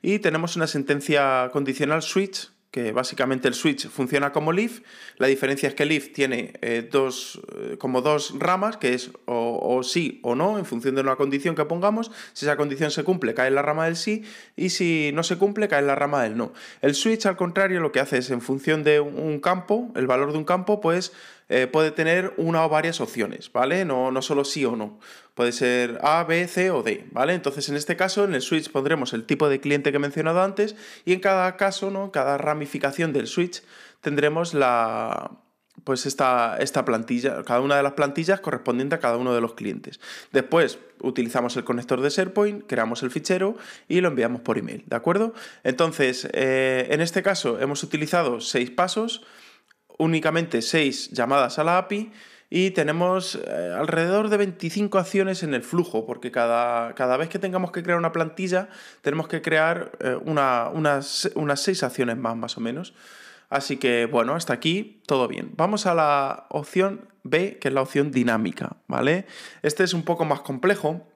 y 0.00 0.20
tenemos 0.20 0.54
una 0.54 0.68
sentencia 0.68 1.50
condicional 1.52 2.02
switch 2.02 2.52
que 2.70 2.92
básicamente 2.92 3.48
el 3.48 3.54
switch 3.54 3.88
funciona 3.88 4.32
como 4.32 4.52
leaf. 4.52 4.80
La 5.16 5.26
diferencia 5.26 5.68
es 5.68 5.74
que 5.74 5.86
leaf 5.86 6.12
tiene 6.12 6.52
eh, 6.60 6.86
dos, 6.90 7.40
eh, 7.56 7.76
como 7.78 8.02
dos 8.02 8.34
ramas, 8.38 8.76
que 8.76 8.94
es 8.94 9.10
o, 9.24 9.82
sí 9.82 10.20
o 10.22 10.34
no, 10.34 10.58
en 10.58 10.66
función 10.66 10.94
de 10.94 11.00
una 11.00 11.16
condición 11.16 11.54
que 11.54 11.64
pongamos. 11.64 12.10
Si 12.34 12.44
esa 12.44 12.56
condición 12.56 12.90
se 12.90 13.04
cumple, 13.04 13.34
cae 13.34 13.48
en 13.48 13.54
la 13.54 13.62
rama 13.62 13.86
del 13.86 13.96
sí, 13.96 14.24
y 14.56 14.70
si 14.70 15.10
no 15.14 15.22
se 15.22 15.38
cumple, 15.38 15.68
cae 15.68 15.80
en 15.80 15.86
la 15.86 15.94
rama 15.94 16.22
del 16.22 16.36
no. 16.36 16.52
El 16.82 16.94
switch, 16.94 17.26
al 17.26 17.36
contrario, 17.36 17.80
lo 17.80 17.90
que 17.90 18.00
hace 18.00 18.18
es, 18.18 18.30
en 18.30 18.42
función 18.42 18.84
de 18.84 19.00
un 19.00 19.40
campo, 19.40 19.90
el 19.96 20.06
valor 20.06 20.32
de 20.32 20.38
un 20.38 20.44
campo, 20.44 20.80
pues 20.80 21.12
eh, 21.48 21.66
puede 21.66 21.90
tener 21.90 22.34
una 22.36 22.64
o 22.64 22.68
varias 22.68 23.00
opciones, 23.00 23.50
¿vale? 23.52 23.84
No, 23.84 24.10
no 24.10 24.22
solo 24.22 24.44
sí 24.44 24.64
o 24.64 24.76
no. 24.76 24.98
Puede 25.34 25.52
ser 25.52 25.98
A, 26.02 26.24
B, 26.24 26.46
C 26.46 26.70
o 26.70 26.82
D, 26.82 27.06
¿vale? 27.10 27.34
Entonces, 27.34 27.68
en 27.68 27.76
este 27.76 27.96
caso, 27.96 28.24
en 28.24 28.34
el 28.34 28.42
switch 28.42 28.70
pondremos 28.70 29.12
el 29.12 29.24
tipo 29.24 29.48
de 29.48 29.60
cliente 29.60 29.90
que 29.90 29.96
he 29.96 30.00
mencionado 30.00 30.42
antes 30.42 30.76
y 31.04 31.12
en 31.12 31.20
cada 31.20 31.56
caso, 31.56 31.90
¿no? 31.90 32.12
Cada 32.12 32.38
ramificación 32.38 33.12
del 33.12 33.26
switch 33.26 33.62
tendremos 34.00 34.52
la, 34.52 35.30
pues 35.84 36.06
esta, 36.06 36.56
esta, 36.58 36.84
plantilla, 36.84 37.42
cada 37.44 37.60
una 37.60 37.76
de 37.76 37.82
las 37.82 37.92
plantillas 37.92 38.40
correspondiente 38.40 38.96
a 38.96 39.00
cada 39.00 39.16
uno 39.16 39.34
de 39.34 39.40
los 39.40 39.54
clientes. 39.54 40.00
Después 40.32 40.78
utilizamos 41.00 41.56
el 41.56 41.64
conector 41.64 42.00
de 42.00 42.10
SharePoint, 42.10 42.66
creamos 42.66 43.02
el 43.02 43.10
fichero 43.10 43.56
y 43.88 44.00
lo 44.00 44.08
enviamos 44.08 44.42
por 44.42 44.58
email, 44.58 44.84
¿de 44.86 44.96
acuerdo? 44.96 45.34
Entonces, 45.64 46.28
eh, 46.32 46.88
en 46.90 47.00
este 47.00 47.22
caso 47.22 47.60
hemos 47.60 47.82
utilizado 47.82 48.40
seis 48.40 48.70
pasos 48.70 49.22
únicamente 49.98 50.62
6 50.62 51.10
llamadas 51.10 51.58
a 51.58 51.64
la 51.64 51.78
API 51.78 52.10
y 52.50 52.70
tenemos 52.70 53.34
eh, 53.34 53.74
alrededor 53.76 54.30
de 54.30 54.38
25 54.38 54.98
acciones 54.98 55.42
en 55.42 55.52
el 55.52 55.62
flujo, 55.62 56.06
porque 56.06 56.30
cada, 56.30 56.94
cada, 56.94 57.16
vez 57.18 57.28
que 57.28 57.38
tengamos 57.38 57.72
que 57.72 57.82
crear 57.82 57.98
una 57.98 58.12
plantilla, 58.12 58.68
tenemos 59.02 59.28
que 59.28 59.42
crear 59.42 59.92
eh, 60.00 60.16
una, 60.24 60.70
unas, 60.72 61.30
unas 61.34 61.60
6 61.60 61.82
acciones 61.82 62.16
más, 62.16 62.36
más 62.36 62.56
o 62.56 62.60
menos. 62.60 62.94
Así 63.50 63.76
que, 63.76 64.06
bueno, 64.06 64.34
hasta 64.34 64.52
aquí 64.52 65.02
todo 65.06 65.28
bien. 65.28 65.52
Vamos 65.56 65.86
a 65.86 65.94
la 65.94 66.46
opción 66.50 67.08
B, 67.22 67.58
que 67.58 67.68
es 67.68 67.74
la 67.74 67.82
opción 67.82 68.10
dinámica, 68.12 68.76
¿vale? 68.86 69.26
Este 69.62 69.84
es 69.84 69.94
un 69.94 70.02
poco 70.02 70.24
más 70.24 70.40
complejo 70.40 71.06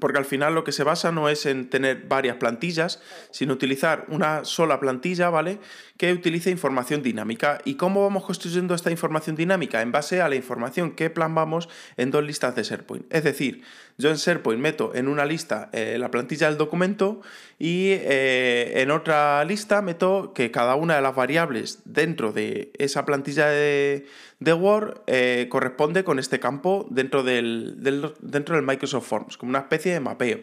porque 0.00 0.18
al 0.18 0.24
final 0.24 0.54
lo 0.54 0.64
que 0.64 0.72
se 0.72 0.84
basa 0.84 1.12
no 1.12 1.28
es 1.28 1.46
en 1.46 1.70
tener 1.70 2.04
varias 2.08 2.36
plantillas, 2.36 3.00
sino 3.30 3.52
utilizar 3.52 4.04
una 4.08 4.44
sola 4.44 4.80
plantilla, 4.80 5.30
¿vale? 5.30 5.58
Que 5.96 6.12
utilice 6.12 6.50
información 6.50 7.02
dinámica. 7.02 7.58
¿Y 7.64 7.74
cómo 7.74 8.02
vamos 8.02 8.24
construyendo 8.24 8.74
esta 8.74 8.90
información 8.90 9.36
dinámica? 9.36 9.82
En 9.82 9.92
base 9.92 10.20
a 10.20 10.28
la 10.28 10.36
información 10.36 10.92
que 10.92 11.10
plasmamos 11.10 11.68
en 11.96 12.10
dos 12.10 12.24
listas 12.24 12.54
de 12.54 12.62
SharePoint. 12.62 13.12
Es 13.12 13.24
decir, 13.24 13.62
yo 13.98 14.10
en 14.10 14.16
SharePoint 14.16 14.62
meto 14.62 14.94
en 14.94 15.08
una 15.08 15.26
lista 15.26 15.70
eh, 15.72 15.96
la 15.98 16.10
plantilla 16.10 16.46
del 16.46 16.56
documento 16.56 17.20
y 17.58 17.88
eh, 17.90 18.80
en 18.80 18.92
otra 18.92 19.44
lista 19.44 19.82
meto 19.82 20.32
que 20.32 20.52
cada 20.52 20.76
una 20.76 20.94
de 20.94 21.02
las 21.02 21.16
variables 21.16 21.80
dentro 21.84 22.32
de 22.32 22.70
esa 22.78 23.04
plantilla 23.04 23.48
de, 23.48 24.06
Word 24.40 25.02
eh, 25.08 25.48
corresponde 25.50 26.04
con 26.04 26.20
este 26.20 26.38
campo 26.38 26.86
dentro 26.90 27.24
del, 27.24 27.74
dentro 28.20 28.54
del 28.54 28.64
Microsoft 28.64 29.08
Forms, 29.08 29.36
como 29.36 29.50
una 29.50 29.58
especie 29.58 29.92
de 29.92 30.00
mapeo. 30.00 30.40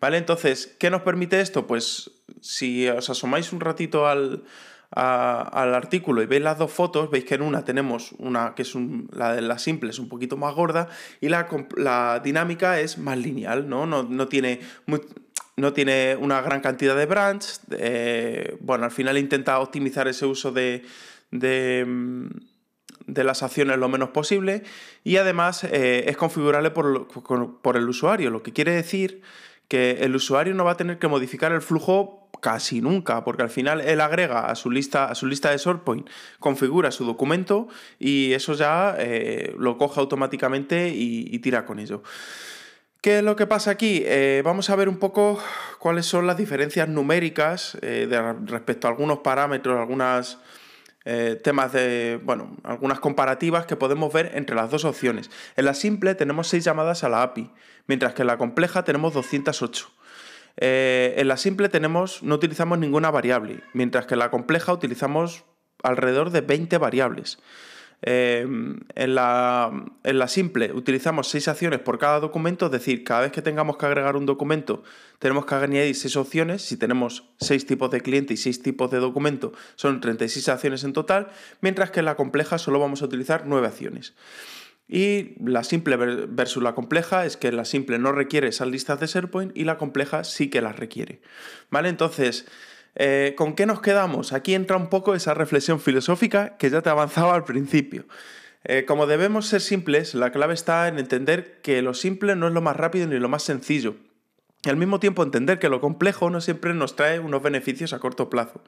¿Vale? 0.00 0.18
Entonces, 0.18 0.76
¿qué 0.78 0.90
nos 0.90 1.02
permite 1.02 1.40
esto? 1.40 1.66
Pues 1.66 2.10
si 2.42 2.86
os 2.88 3.08
asomáis 3.08 3.52
un 3.52 3.60
ratito 3.60 4.06
al, 4.06 4.42
al 4.96 5.74
artículo 5.74 6.22
y 6.22 6.26
veis 6.26 6.42
las 6.42 6.56
dos 6.56 6.72
fotos, 6.72 7.10
veis 7.10 7.26
que 7.26 7.34
en 7.34 7.42
una 7.42 7.64
tenemos 7.64 8.12
una 8.18 8.54
que 8.54 8.62
es 8.62 8.74
la 9.12 9.34
de 9.34 9.42
la 9.42 9.58
simple, 9.58 9.90
es 9.90 9.98
un 9.98 10.08
poquito 10.08 10.38
más 10.38 10.54
gorda 10.54 10.88
y 11.20 11.28
la, 11.28 12.20
dinámica 12.24 12.80
es 12.80 12.96
más 12.96 13.18
lineal, 13.18 13.68
¿no? 13.68 13.84
No, 13.86 14.28
tiene, 14.28 14.60
no 15.56 15.72
tiene 15.74 16.16
una 16.18 16.40
gran 16.40 16.60
cantidad 16.60 16.96
de 16.96 17.04
branch. 17.04 17.60
Eh, 17.72 18.56
bueno, 18.60 18.84
al 18.84 18.90
final 18.90 19.18
intenta 19.18 19.58
optimizar 19.60 20.08
ese 20.08 20.24
uso 20.24 20.50
de, 20.50 20.82
de, 21.30 21.84
las 23.06 23.42
acciones 23.42 23.76
lo 23.76 23.90
menos 23.90 24.10
posible 24.10 24.62
y 25.04 25.18
además 25.18 25.64
eh, 25.64 26.04
es 26.08 26.16
configurable 26.16 26.70
por 26.70 27.76
el 27.76 27.88
usuario, 27.88 28.30
lo 28.30 28.42
que 28.42 28.54
quiere 28.54 28.72
decir 28.72 29.20
que 29.68 29.98
el 30.02 30.14
usuario 30.14 30.54
no 30.54 30.64
va 30.64 30.72
a 30.72 30.76
tener 30.76 30.98
que 30.98 31.08
modificar 31.08 31.52
el 31.52 31.60
flujo 31.60 32.25
casi 32.40 32.80
nunca, 32.80 33.24
porque 33.24 33.42
al 33.42 33.50
final 33.50 33.80
él 33.80 34.00
agrega 34.00 34.46
a 34.46 34.54
su 34.54 34.70
lista, 34.70 35.06
a 35.06 35.14
su 35.14 35.26
lista 35.26 35.50
de 35.50 35.58
SourcePoint, 35.58 36.08
configura 36.38 36.90
su 36.90 37.04
documento 37.04 37.68
y 37.98 38.32
eso 38.32 38.54
ya 38.54 38.94
eh, 38.98 39.54
lo 39.58 39.78
coge 39.78 40.00
automáticamente 40.00 40.88
y, 40.88 41.38
tira 41.40 41.64
con 41.66 41.78
ello. 41.78 42.02
¿Qué 43.00 43.18
es 43.18 43.24
lo 43.24 43.36
que 43.36 43.46
pasa 43.46 43.70
aquí? 43.70 44.02
Eh, 44.04 44.42
vamos 44.44 44.70
a 44.70 44.76
ver 44.76 44.88
un 44.88 44.98
poco 44.98 45.38
cuáles 45.78 46.06
son 46.06 46.26
las 46.26 46.36
diferencias 46.36 46.88
numéricas 46.88 47.78
eh, 47.82 48.08
respecto 48.46 48.88
a 48.88 48.90
algunos 48.90 49.18
parámetros, 49.18 49.78
algunas 49.78 50.38
temas 51.44 51.72
de, 51.72 52.18
bueno, 52.24 52.56
algunas 52.64 52.98
comparativas 52.98 53.64
que 53.64 53.76
podemos 53.76 54.12
ver 54.12 54.32
entre 54.34 54.56
las 54.56 54.72
dos 54.72 54.84
opciones. 54.84 55.30
En 55.54 55.64
la 55.64 55.74
simple 55.74 56.16
tenemos 56.16 56.48
6 56.48 56.64
llamadas 56.64 57.04
a 57.04 57.08
la 57.08 57.22
API, 57.22 57.48
mientras 57.86 58.12
que 58.12 58.22
en 58.22 58.26
la 58.26 58.38
compleja 58.38 58.82
tenemos 58.82 59.14
208. 59.14 59.95
Eh, 60.56 61.14
en 61.18 61.28
la 61.28 61.36
simple 61.36 61.68
tenemos, 61.68 62.22
no 62.22 62.34
utilizamos 62.34 62.78
ninguna 62.78 63.10
variable, 63.10 63.60
mientras 63.72 64.06
que 64.06 64.14
en 64.14 64.20
la 64.20 64.30
compleja 64.30 64.72
utilizamos 64.72 65.44
alrededor 65.82 66.30
de 66.30 66.40
20 66.40 66.78
variables. 66.78 67.38
Eh, 68.02 68.46
en, 68.94 69.14
la, 69.14 69.72
en, 70.04 70.18
la, 70.18 70.28
simple 70.28 70.70
utilizamos 70.72 71.28
6 71.28 71.48
acciones 71.48 71.80
por 71.80 71.98
cada 71.98 72.20
documento, 72.20 72.66
es 72.66 72.72
decir, 72.72 73.04
cada 73.04 73.22
vez 73.22 73.32
que 73.32 73.40
tengamos 73.40 73.78
que 73.78 73.86
agregar 73.86 74.16
un 74.16 74.26
documento 74.26 74.82
tenemos 75.18 75.46
que 75.46 75.54
añadir 75.54 75.94
6 75.94 76.16
opciones, 76.16 76.60
si 76.60 76.76
tenemos 76.76 77.30
6 77.40 77.64
tipos 77.64 77.90
de 77.90 78.02
cliente 78.02 78.34
y 78.34 78.36
6 78.36 78.62
tipos 78.62 78.90
de 78.90 78.98
documento 78.98 79.54
son 79.76 80.02
36 80.02 80.46
acciones 80.50 80.84
en 80.84 80.92
total, 80.92 81.28
mientras 81.62 81.90
que 81.90 82.00
en 82.00 82.04
la 82.04 82.16
compleja 82.16 82.58
solo 82.58 82.78
vamos 82.78 83.00
a 83.00 83.06
utilizar 83.06 83.44
9 83.46 83.66
acciones. 83.66 84.14
Y 84.88 85.34
la 85.44 85.64
simple 85.64 85.96
versus 85.96 86.62
la 86.62 86.74
compleja 86.74 87.26
es 87.26 87.36
que 87.36 87.50
la 87.50 87.64
simple 87.64 87.98
no 87.98 88.12
requiere 88.12 88.48
esas 88.48 88.68
listas 88.68 89.00
de 89.00 89.06
SharePoint 89.06 89.56
y 89.56 89.64
la 89.64 89.78
compleja 89.78 90.22
sí 90.22 90.48
que 90.48 90.60
las 90.60 90.76
requiere. 90.76 91.20
¿Vale? 91.70 91.88
Entonces, 91.88 92.46
eh, 92.94 93.34
¿con 93.36 93.54
qué 93.54 93.66
nos 93.66 93.80
quedamos? 93.80 94.32
Aquí 94.32 94.54
entra 94.54 94.76
un 94.76 94.88
poco 94.88 95.14
esa 95.14 95.34
reflexión 95.34 95.80
filosófica 95.80 96.56
que 96.56 96.70
ya 96.70 96.82
te 96.82 96.90
avanzaba 96.90 97.34
al 97.34 97.44
principio. 97.44 98.06
Eh, 98.64 98.84
como 98.84 99.06
debemos 99.06 99.46
ser 99.46 99.60
simples, 99.60 100.14
la 100.14 100.30
clave 100.32 100.54
está 100.54 100.88
en 100.88 100.98
entender 100.98 101.60
que 101.62 101.82
lo 101.82 101.94
simple 101.94 102.36
no 102.36 102.48
es 102.48 102.54
lo 102.54 102.62
más 102.62 102.76
rápido 102.76 103.06
ni 103.06 103.18
lo 103.18 103.28
más 103.28 103.42
sencillo. 103.42 103.96
Y 104.66 104.68
al 104.68 104.76
mismo 104.76 104.98
tiempo 104.98 105.22
entender 105.22 105.60
que 105.60 105.68
lo 105.68 105.80
complejo 105.80 106.28
no 106.28 106.40
siempre 106.40 106.74
nos 106.74 106.96
trae 106.96 107.20
unos 107.20 107.40
beneficios 107.40 107.92
a 107.92 108.00
corto 108.00 108.28
plazo. 108.28 108.60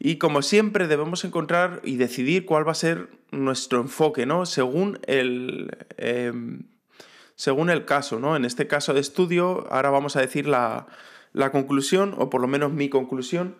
Y 0.00 0.16
como 0.16 0.42
siempre 0.42 0.88
debemos 0.88 1.24
encontrar 1.24 1.80
y 1.84 1.96
decidir 1.96 2.44
cuál 2.44 2.66
va 2.66 2.72
a 2.72 2.74
ser 2.74 3.08
nuestro 3.30 3.80
enfoque, 3.80 4.26
¿no? 4.26 4.46
Según 4.46 4.98
el, 5.06 5.70
em, 5.96 6.64
según 7.36 7.70
el 7.70 7.84
caso, 7.84 8.18
¿no? 8.18 8.34
En 8.34 8.44
este 8.44 8.66
caso 8.66 8.94
de 8.94 9.00
estudio, 9.00 9.64
ahora 9.70 9.90
vamos 9.90 10.16
a 10.16 10.20
decir 10.20 10.48
la, 10.48 10.88
conclusión, 11.52 12.16
o 12.18 12.30
por 12.30 12.40
lo 12.40 12.48
menos 12.48 12.72
mi 12.72 12.88
conclusión, 12.88 13.54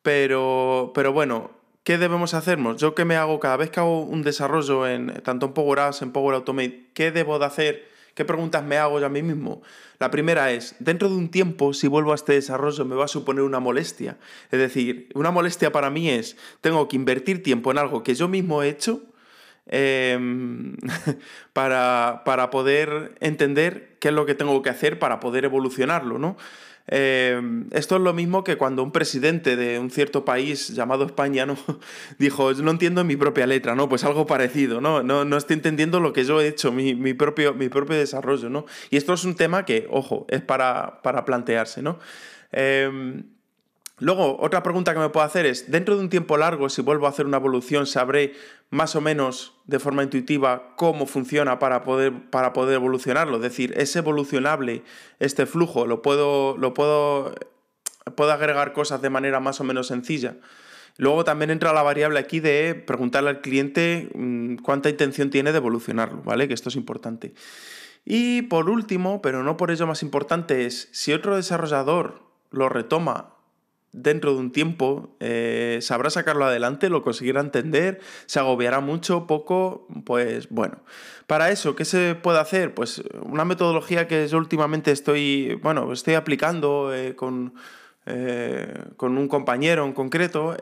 pero, 0.00 0.92
pero 0.94 1.12
bueno, 1.12 1.50
¿qué 1.84 1.98
debemos 1.98 2.32
hacernos? 2.32 2.80
Yo 2.80 2.94
que 2.94 3.04
me 3.04 3.16
hago 3.16 3.38
cada 3.38 3.58
vez 3.58 3.68
que 3.68 3.80
hago 3.80 4.00
un 4.00 4.22
desarrollo 4.22 4.86
en 4.86 5.12
tanto 5.22 5.46
en 5.46 5.52
Power 5.52 5.78
en 6.00 6.10
Power 6.10 6.36
Automate, 6.36 6.88
¿qué 6.94 7.12
debo 7.12 7.38
de 7.38 7.44
hacer? 7.44 7.97
¿Qué 8.18 8.24
preguntas 8.24 8.64
me 8.64 8.78
hago 8.78 8.98
yo 8.98 9.06
a 9.06 9.08
mí 9.08 9.22
mismo? 9.22 9.62
La 10.00 10.10
primera 10.10 10.50
es, 10.50 10.74
dentro 10.80 11.08
de 11.08 11.14
un 11.14 11.30
tiempo, 11.30 11.72
si 11.72 11.86
vuelvo 11.86 12.10
a 12.10 12.16
este 12.16 12.32
desarrollo, 12.32 12.84
me 12.84 12.96
va 12.96 13.04
a 13.04 13.06
suponer 13.06 13.44
una 13.44 13.60
molestia. 13.60 14.18
Es 14.50 14.58
decir, 14.58 15.08
una 15.14 15.30
molestia 15.30 15.70
para 15.70 15.88
mí 15.88 16.10
es, 16.10 16.36
tengo 16.60 16.88
que 16.88 16.96
invertir 16.96 17.44
tiempo 17.44 17.70
en 17.70 17.78
algo 17.78 18.02
que 18.02 18.16
yo 18.16 18.26
mismo 18.26 18.64
he 18.64 18.70
hecho 18.70 19.04
em, 19.66 20.74
para, 21.52 22.22
para 22.24 22.50
poder 22.50 23.14
entender 23.20 23.96
qué 24.00 24.08
es 24.08 24.14
lo 24.14 24.26
que 24.26 24.34
tengo 24.34 24.62
que 24.62 24.70
hacer 24.70 24.98
para 24.98 25.20
poder 25.20 25.44
evolucionarlo, 25.44 26.18
¿no? 26.18 26.36
Em, 26.90 27.66
esto 27.70 27.96
es 27.96 28.02
lo 28.02 28.14
mismo 28.14 28.42
que 28.44 28.56
cuando 28.56 28.82
un 28.82 28.92
presidente 28.92 29.56
de 29.56 29.78
un 29.78 29.90
cierto 29.90 30.24
país 30.24 30.68
llamado 30.68 31.04
España 31.04 31.44
¿no? 31.44 31.56
dijo, 32.18 32.52
no 32.54 32.70
entiendo 32.70 33.04
mi 33.04 33.16
propia 33.16 33.46
letra, 33.46 33.74
¿no? 33.74 33.88
Pues 33.88 34.04
algo 34.04 34.26
parecido, 34.26 34.80
¿no? 34.80 35.02
No, 35.02 35.24
no 35.24 35.36
estoy 35.36 35.54
entendiendo 35.54 36.00
lo 36.00 36.14
que 36.14 36.24
yo 36.24 36.40
he 36.40 36.48
hecho, 36.48 36.72
mi, 36.72 37.14
propio, 37.14 37.52
mi 37.52 37.68
propio 37.68 37.96
desarrollo, 37.96 38.48
¿no? 38.48 38.64
Y 38.90 38.96
esto 38.96 39.12
es 39.12 39.24
un 39.24 39.34
tema 39.34 39.66
que, 39.66 39.86
ojo, 39.90 40.26
es 40.30 40.40
para, 40.40 41.02
para 41.02 41.24
plantearse, 41.26 41.82
¿no? 41.82 41.98
Em, 42.52 43.24
Luego, 44.00 44.36
otra 44.40 44.62
pregunta 44.62 44.94
que 44.94 45.00
me 45.00 45.08
puedo 45.08 45.26
hacer 45.26 45.44
es, 45.44 45.70
dentro 45.70 45.96
de 45.96 46.02
un 46.02 46.08
tiempo 46.08 46.36
largo, 46.36 46.68
si 46.68 46.82
vuelvo 46.82 47.06
a 47.06 47.10
hacer 47.10 47.26
una 47.26 47.38
evolución, 47.38 47.86
sabré 47.86 48.34
más 48.70 48.94
o 48.94 49.00
menos 49.00 49.54
de 49.64 49.80
forma 49.80 50.04
intuitiva 50.04 50.74
cómo 50.76 51.06
funciona 51.06 51.58
para 51.58 51.82
poder, 51.82 52.12
para 52.30 52.52
poder 52.52 52.76
evolucionarlo. 52.76 53.36
Es 53.36 53.42
decir, 53.42 53.74
es 53.76 53.94
evolucionable 53.96 54.84
este 55.18 55.46
flujo, 55.46 55.86
lo 55.86 56.00
puedo, 56.00 56.56
lo 56.58 56.74
puedo, 56.74 57.34
puedo 58.14 58.32
agregar 58.32 58.72
cosas 58.72 59.02
de 59.02 59.10
manera 59.10 59.40
más 59.40 59.60
o 59.60 59.64
menos 59.64 59.88
sencilla. 59.88 60.36
Luego 60.96 61.24
también 61.24 61.50
entra 61.50 61.72
la 61.72 61.82
variable 61.82 62.20
aquí 62.20 62.38
de 62.38 62.74
preguntarle 62.74 63.30
al 63.30 63.40
cliente 63.40 64.10
mm, 64.14 64.56
cuánta 64.56 64.90
intención 64.90 65.30
tiene 65.30 65.50
de 65.50 65.58
evolucionarlo, 65.58 66.22
¿vale? 66.22 66.46
Que 66.46 66.54
esto 66.54 66.68
es 66.68 66.76
importante. 66.76 67.34
Y 68.04 68.42
por 68.42 68.70
último, 68.70 69.22
pero 69.22 69.42
no 69.42 69.56
por 69.56 69.70
ello 69.70 69.86
más 69.86 70.02
importante, 70.02 70.66
es 70.66 70.88
si 70.92 71.12
otro 71.12 71.36
desarrollador 71.36 72.22
lo 72.50 72.68
retoma 72.68 73.37
dentro 73.92 74.32
de 74.32 74.38
un 74.38 74.52
tiempo 74.52 75.16
eh, 75.20 75.78
sabrá 75.82 76.10
sacarlo 76.10 76.44
adelante, 76.44 76.88
lo 76.88 77.02
conseguirá 77.02 77.40
entender, 77.40 78.00
se 78.26 78.38
agobiará 78.38 78.80
mucho, 78.80 79.26
poco, 79.26 79.86
pues 80.04 80.48
bueno. 80.50 80.78
Para 81.26 81.50
eso, 81.50 81.76
¿qué 81.76 81.84
se 81.84 82.14
puede 82.14 82.38
hacer? 82.38 82.74
Pues 82.74 83.02
una 83.22 83.44
metodología 83.44 84.08
que 84.08 84.26
yo 84.28 84.38
últimamente 84.38 84.92
estoy, 84.92 85.54
bueno, 85.62 85.92
estoy 85.92 86.14
aplicando 86.14 86.94
eh, 86.94 87.14
con, 87.16 87.54
eh, 88.06 88.84
con 88.96 89.18
un 89.18 89.28
compañero 89.28 89.84
en 89.84 89.92
concreto, 89.92 90.56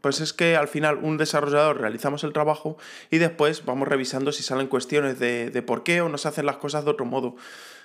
pues 0.00 0.20
es 0.20 0.32
que 0.32 0.56
al 0.56 0.68
final 0.68 1.00
un 1.02 1.18
desarrollador 1.18 1.80
realizamos 1.80 2.24
el 2.24 2.32
trabajo 2.32 2.78
y 3.10 3.18
después 3.18 3.64
vamos 3.66 3.88
revisando 3.88 4.32
si 4.32 4.42
salen 4.42 4.68
cuestiones 4.68 5.18
de, 5.18 5.50
de 5.50 5.62
por 5.62 5.82
qué 5.82 6.00
o 6.00 6.08
no 6.08 6.16
se 6.16 6.28
hacen 6.28 6.46
las 6.46 6.56
cosas 6.56 6.84
de 6.84 6.90
otro 6.90 7.04
modo. 7.04 7.36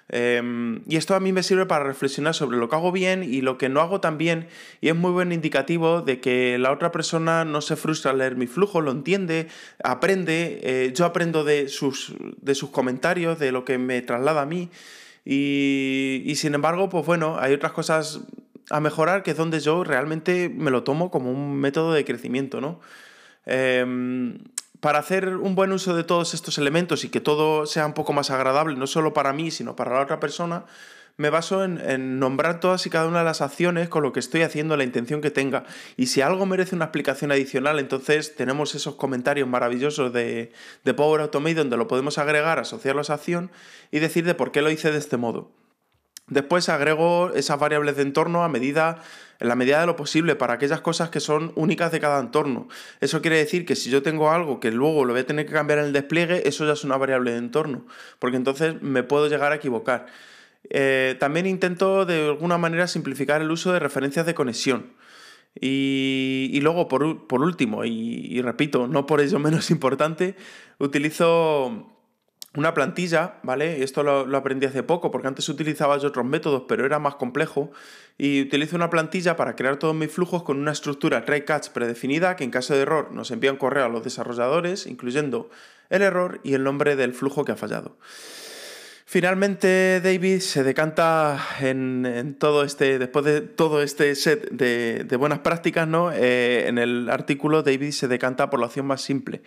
Em, 0.09 0.81
y 0.87 0.97
esto 0.97 1.15
a 1.15 1.19
mí 1.19 1.31
me 1.31 1.43
sirve 1.43 1.65
para 1.65 1.85
reflexionar 1.85 2.33
sobre 2.33 2.57
lo 2.57 2.67
que 2.67 2.75
hago 2.75 2.91
bien 2.91 3.23
y 3.23 3.41
lo 3.41 3.57
que 3.57 3.69
no 3.69 3.81
hago 3.81 4.01
tan 4.01 4.17
bien. 4.17 4.47
Y 4.81 4.89
es 4.89 4.95
muy 4.95 5.11
buen 5.11 5.31
indicativo 5.31 6.01
de 6.01 6.19
que 6.19 6.57
la 6.57 6.71
otra 6.71 6.91
persona 6.91 7.45
no 7.45 7.61
se 7.61 7.75
frustra 7.75 8.11
al 8.11 8.17
leer 8.17 8.35
mi 8.35 8.47
flujo, 8.47 8.81
lo 8.81 8.91
entiende, 8.91 9.47
aprende. 9.83 10.59
Eh, 10.63 10.93
yo 10.95 11.05
aprendo 11.05 11.43
de 11.43 11.67
sus, 11.69 12.13
de 12.41 12.55
sus 12.55 12.71
comentarios, 12.71 13.39
de 13.39 13.51
lo 13.51 13.65
que 13.65 13.77
me 13.77 14.01
traslada 14.01 14.41
a 14.41 14.45
mí. 14.45 14.69
Y, 15.25 16.23
y 16.25 16.35
sin 16.35 16.55
embargo, 16.55 16.89
pues 16.89 17.05
bueno, 17.05 17.37
hay 17.39 17.53
otras 17.53 17.71
cosas 17.71 18.21
a 18.69 18.79
mejorar 18.79 19.23
que 19.23 19.31
es 19.31 19.37
donde 19.37 19.59
yo 19.59 19.83
realmente 19.83 20.49
me 20.49 20.71
lo 20.71 20.83
tomo 20.83 21.11
como 21.11 21.31
un 21.31 21.55
método 21.55 21.93
de 21.93 22.05
crecimiento, 22.05 22.61
¿no? 22.61 22.79
Em, 23.45 24.37
para 24.79 24.99
hacer 24.99 25.35
un 25.35 25.55
buen 25.55 25.71
uso 25.71 25.95
de 25.95 26.03
todos 26.03 26.33
estos 26.33 26.57
elementos 26.57 27.03
y 27.03 27.09
que 27.09 27.19
todo 27.19 27.65
sea 27.65 27.85
un 27.85 27.93
poco 27.93 28.13
más 28.13 28.29
agradable, 28.29 28.75
no 28.75 28.87
solo 28.87 29.13
para 29.13 29.33
mí, 29.33 29.51
sino 29.51 29.75
para 29.75 29.93
la 29.93 30.01
otra 30.01 30.19
persona, 30.19 30.65
me 31.17 31.29
baso 31.29 31.65
en, 31.65 32.17
nombrar 32.17 32.61
todas 32.61 32.85
y 32.85 32.89
cada 32.89 33.05
una 33.05 33.19
de 33.19 33.25
las 33.25 33.41
acciones 33.41 33.89
con 33.89 34.03
lo 34.03 34.13
que 34.13 34.21
estoy 34.21 34.41
haciendo, 34.41 34.77
la 34.77 34.85
intención 34.85 35.19
que 35.19 35.31
tenga. 35.31 35.65
Y 35.97 36.05
si 36.05 36.21
algo 36.21 36.45
merece 36.45 36.77
una 36.77 36.85
explicación 36.85 37.33
adicional, 37.33 37.77
entonces 37.77 38.37
tenemos 38.37 38.73
esos 38.73 38.95
comentarios 38.95 39.45
maravillosos 39.45 40.13
de, 40.13 40.53
de 40.85 40.93
Power 40.93 41.19
Automate 41.19 41.55
donde 41.55 41.75
lo 41.75 41.89
podemos 41.89 42.17
agregar, 42.17 42.57
asociarlo 42.57 43.01
a 43.01 43.03
esa 43.03 43.15
acción 43.15 43.51
y 43.91 43.99
decir 43.99 44.23
de 44.23 44.33
por 44.33 44.53
qué 44.53 44.61
lo 44.61 44.71
hice 44.71 44.93
de 44.93 44.97
este 44.97 45.17
modo. 45.17 45.51
Después 46.27 46.69
agrego 46.69 47.31
esas 47.33 47.59
variables 47.59 47.97
de 47.97 48.03
entorno 48.03 48.45
a 48.45 48.49
medida, 48.49 49.01
en 49.39 49.47
la 49.47 49.55
medida 49.55 49.79
de 49.79 49.85
lo 49.85 49.95
posible 49.95 50.35
para 50.35 50.53
aquellas 50.53 50.81
cosas 50.81 51.09
que 51.09 51.19
son 51.19 51.51
únicas 51.55 51.91
de 51.91 51.99
cada 51.99 52.19
entorno. 52.19 52.67
Eso 52.99 53.21
quiere 53.21 53.37
decir 53.37 53.65
que 53.65 53.75
si 53.75 53.89
yo 53.89 54.03
tengo 54.03 54.31
algo 54.31 54.59
que 54.59 54.71
luego 54.71 55.05
lo 55.05 55.13
voy 55.13 55.21
a 55.21 55.25
tener 55.25 55.45
que 55.45 55.53
cambiar 55.53 55.79
en 55.79 55.85
el 55.85 55.93
despliegue, 55.93 56.47
eso 56.47 56.65
ya 56.65 56.73
es 56.73 56.83
una 56.83 56.97
variable 56.97 57.31
de 57.31 57.37
entorno, 57.37 57.85
porque 58.19 58.37
entonces 58.37 58.81
me 58.81 59.03
puedo 59.03 59.27
llegar 59.27 59.51
a 59.51 59.55
equivocar. 59.55 60.07
Eh, 60.69 61.15
también 61.19 61.45
intento 61.45 62.05
de 62.05 62.27
alguna 62.27 62.57
manera 62.57 62.87
simplificar 62.87 63.41
el 63.41 63.49
uso 63.51 63.71
de 63.71 63.79
referencias 63.79 64.25
de 64.25 64.33
conexión. 64.33 64.93
Y, 65.59 66.59
luego, 66.61 66.87
por, 66.87 67.03
último, 67.03 67.83
y, 67.83 67.91
y 67.91 68.41
repito, 68.41 68.87
no 68.87 69.05
por 69.05 69.19
ello 69.19 69.39
menos 69.39 69.71
importante, 69.71 70.35
utilizo 70.77 71.98
una 72.55 72.73
plantilla, 72.73 73.35
¿vale? 73.43 73.83
Esto 73.83 74.03
lo, 74.03 74.37
aprendí 74.37 74.65
hace 74.65 74.81
poco, 74.81 75.11
porque 75.11 75.27
antes 75.27 75.47
utilizaba 75.49 75.97
yo 75.97 76.07
otros 76.07 76.25
métodos, 76.25 76.63
pero 76.67 76.85
era 76.85 76.97
más 76.99 77.15
complejo. 77.15 77.71
Y 78.17 78.41
utilizo 78.41 78.75
una 78.75 78.89
plantilla 78.89 79.35
para 79.35 79.55
crear 79.55 79.77
todos 79.77 79.95
mis 79.95 80.11
flujos 80.11 80.43
con 80.43 80.57
una 80.57 80.71
estructura 80.71 81.25
try 81.25 81.45
catch 81.45 81.69
predefinida 81.69 82.35
que 82.35 82.43
en 82.43 82.51
caso 82.51 82.73
de 82.73 82.81
error 82.81 83.11
nos 83.11 83.31
envía 83.31 83.51
un 83.51 83.57
correo 83.57 83.85
a 83.85 83.89
los 83.89 84.03
desarrolladores, 84.03 84.87
incluyendo 84.87 85.49
el 85.89 86.01
error 86.01 86.41
y 86.43 86.53
el 86.53 86.63
nombre 86.63 86.95
del 86.95 87.13
flujo 87.13 87.45
que 87.45 87.51
ha 87.51 87.55
fallado. 87.55 87.97
Finalmente, 89.11 90.01
David 90.01 90.39
se 90.41 90.63
decanta 90.63 91.43
en, 91.61 92.35
todo 92.37 92.63
este, 92.63 92.99
después 92.99 93.25
de 93.25 93.41
todo 93.41 93.81
este 93.81 94.13
set 94.13 94.51
de, 94.51 95.15
buenas 95.17 95.39
prácticas, 95.39 95.87
¿no? 95.87 96.11
Eh, 96.13 96.67
en 96.67 96.77
el 96.77 97.09
artículo, 97.09 97.63
David 97.63 97.89
se 97.89 98.07
decanta 98.07 98.51
por 98.51 98.59
la 98.59 98.67
opción 98.67 98.85
más 98.85 99.01
simple. 99.01 99.41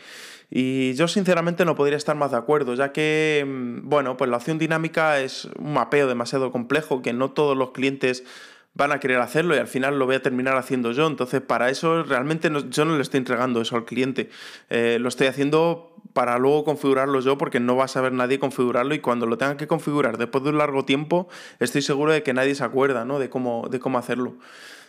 Y 0.51 0.94
yo 0.94 1.07
sinceramente 1.07 1.64
no 1.64 1.77
podría 1.77 1.96
estar 1.96 2.16
más 2.16 2.33
de 2.33 2.38
acuerdo, 2.38 2.75
ya 2.75 2.90
que, 2.90 3.44
mm, 3.46 3.88
bueno, 3.88 4.16
pues 4.16 4.29
la 4.29 4.38
opción 4.38 4.59
dinámica 4.59 5.20
es 5.20 5.44
un 5.57 5.75
mapeo 5.75 6.09
demasiado 6.09 6.51
complejo 6.51 7.01
que 7.01 7.12
no 7.12 7.31
todos 7.31 7.57
los 7.57 7.70
clientes 7.70 8.25
van 8.74 8.92
a 8.92 9.00
querer 9.00 9.20
hacerlo 9.20 9.54
y 9.54 9.58
al 9.58 9.66
final 9.66 9.98
lo 9.98 10.06
voy 10.06 10.14
a 10.14 10.22
terminar 10.22 10.56
haciendo 10.56 10.92
yo. 10.92 11.06
Entonces, 11.06 11.40
para 11.40 11.68
eso 11.70 12.02
realmente 12.02 12.50
yo 12.70 12.85
no 12.85 12.96
le 12.96 13.02
estoy 13.02 13.18
entregando 13.18 13.61
eso 13.61 13.76
al 13.76 13.85
cliente. 13.85 14.30
Eh, 14.70 14.98
lo 15.00 15.08
estoy 15.08 15.26
haciendo 15.26 15.96
para 16.12 16.38
luego 16.38 16.64
configurarlo 16.64 17.20
yo 17.20 17.38
porque 17.38 17.61
no 17.61 17.76
va 17.76 17.85
a 17.85 17.88
saber 17.88 18.12
nadie 18.12 18.38
configurarlo 18.38 18.94
y 18.94 18.98
cuando 18.98 19.26
lo 19.26 19.38
tenga 19.38 19.56
que 19.56 19.66
configurar 19.66 20.18
después 20.18 20.44
de 20.44 20.50
un 20.50 20.58
largo 20.58 20.85
tiempo 20.85 21.28
estoy 21.58 21.80
seguro 21.80 22.12
de 22.12 22.22
que 22.22 22.35
nadie 22.35 22.54
se 22.54 22.64
acuerda 22.64 23.06
¿no? 23.06 23.18
de, 23.18 23.30
cómo, 23.30 23.68
de 23.70 23.78
cómo 23.78 23.98
hacerlo. 23.98 24.35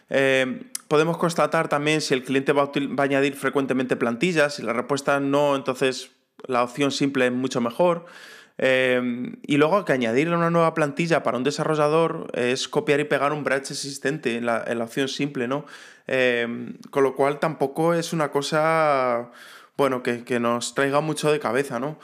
Eh, 0.09 0.63
podemos 0.87 1.17
constatar 1.17 1.69
también 1.69 2.01
si 2.01 2.13
el 2.13 2.23
cliente 2.23 2.51
va 2.51 2.63
a, 2.63 2.65
va 2.65 3.03
a, 3.03 3.05
añadir 3.05 3.35
frecuentemente 3.35 3.95
plantillas, 3.95 4.55
si 4.55 4.63
la 4.63 4.73
respuesta 4.73 5.19
no, 5.19 5.55
entonces 5.55 6.11
la 6.45 6.63
opción 6.63 6.91
simple 6.91 7.27
es 7.27 7.31
mucho 7.31 7.61
mejor. 7.61 8.05
Eh, 8.57 9.31
y 9.41 9.57
luego 9.57 9.83
que 9.83 9.93
añadirle 9.93 10.35
una 10.35 10.49
nueva 10.49 10.73
plantilla 10.73 11.23
para 11.23 11.37
un 11.37 11.43
desarrollador 11.43 12.27
es 12.33 12.67
copiar 12.67 12.99
y 12.99 13.05
pegar 13.05 13.33
un 13.33 13.43
branch 13.43 13.71
existente 13.71 14.37
en 14.37 14.45
la, 14.45 14.63
la 14.65 14.83
opción 14.83 15.07
simple, 15.07 15.47
¿no? 15.47 15.65
Eh, 16.07 16.75
con 16.89 17.03
lo 17.03 17.15
cual 17.15 17.39
tampoco 17.39 17.93
es 17.93 18.13
una 18.13 18.29
cosa 18.29 19.31
bueno, 19.77 20.03
que, 20.03 20.39
nos 20.39 20.75
traiga 20.75 21.01
mucho 21.01 21.31
de 21.31 21.39
cabeza, 21.39 21.79
¿no? 21.79 21.99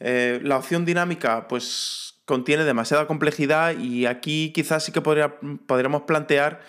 Eh, 0.00 0.40
la 0.42 0.58
opción 0.58 0.84
dinámica, 0.84 1.48
pues 1.48 2.20
contiene 2.24 2.64
demasiada 2.64 3.06
complejidad 3.06 3.78
y 3.78 4.06
aquí 4.06 4.52
quizás 4.52 4.84
sí 4.84 4.92
que 4.92 5.00
podría, 5.00 5.38
podríamos 5.66 6.02
plantear 6.02 6.60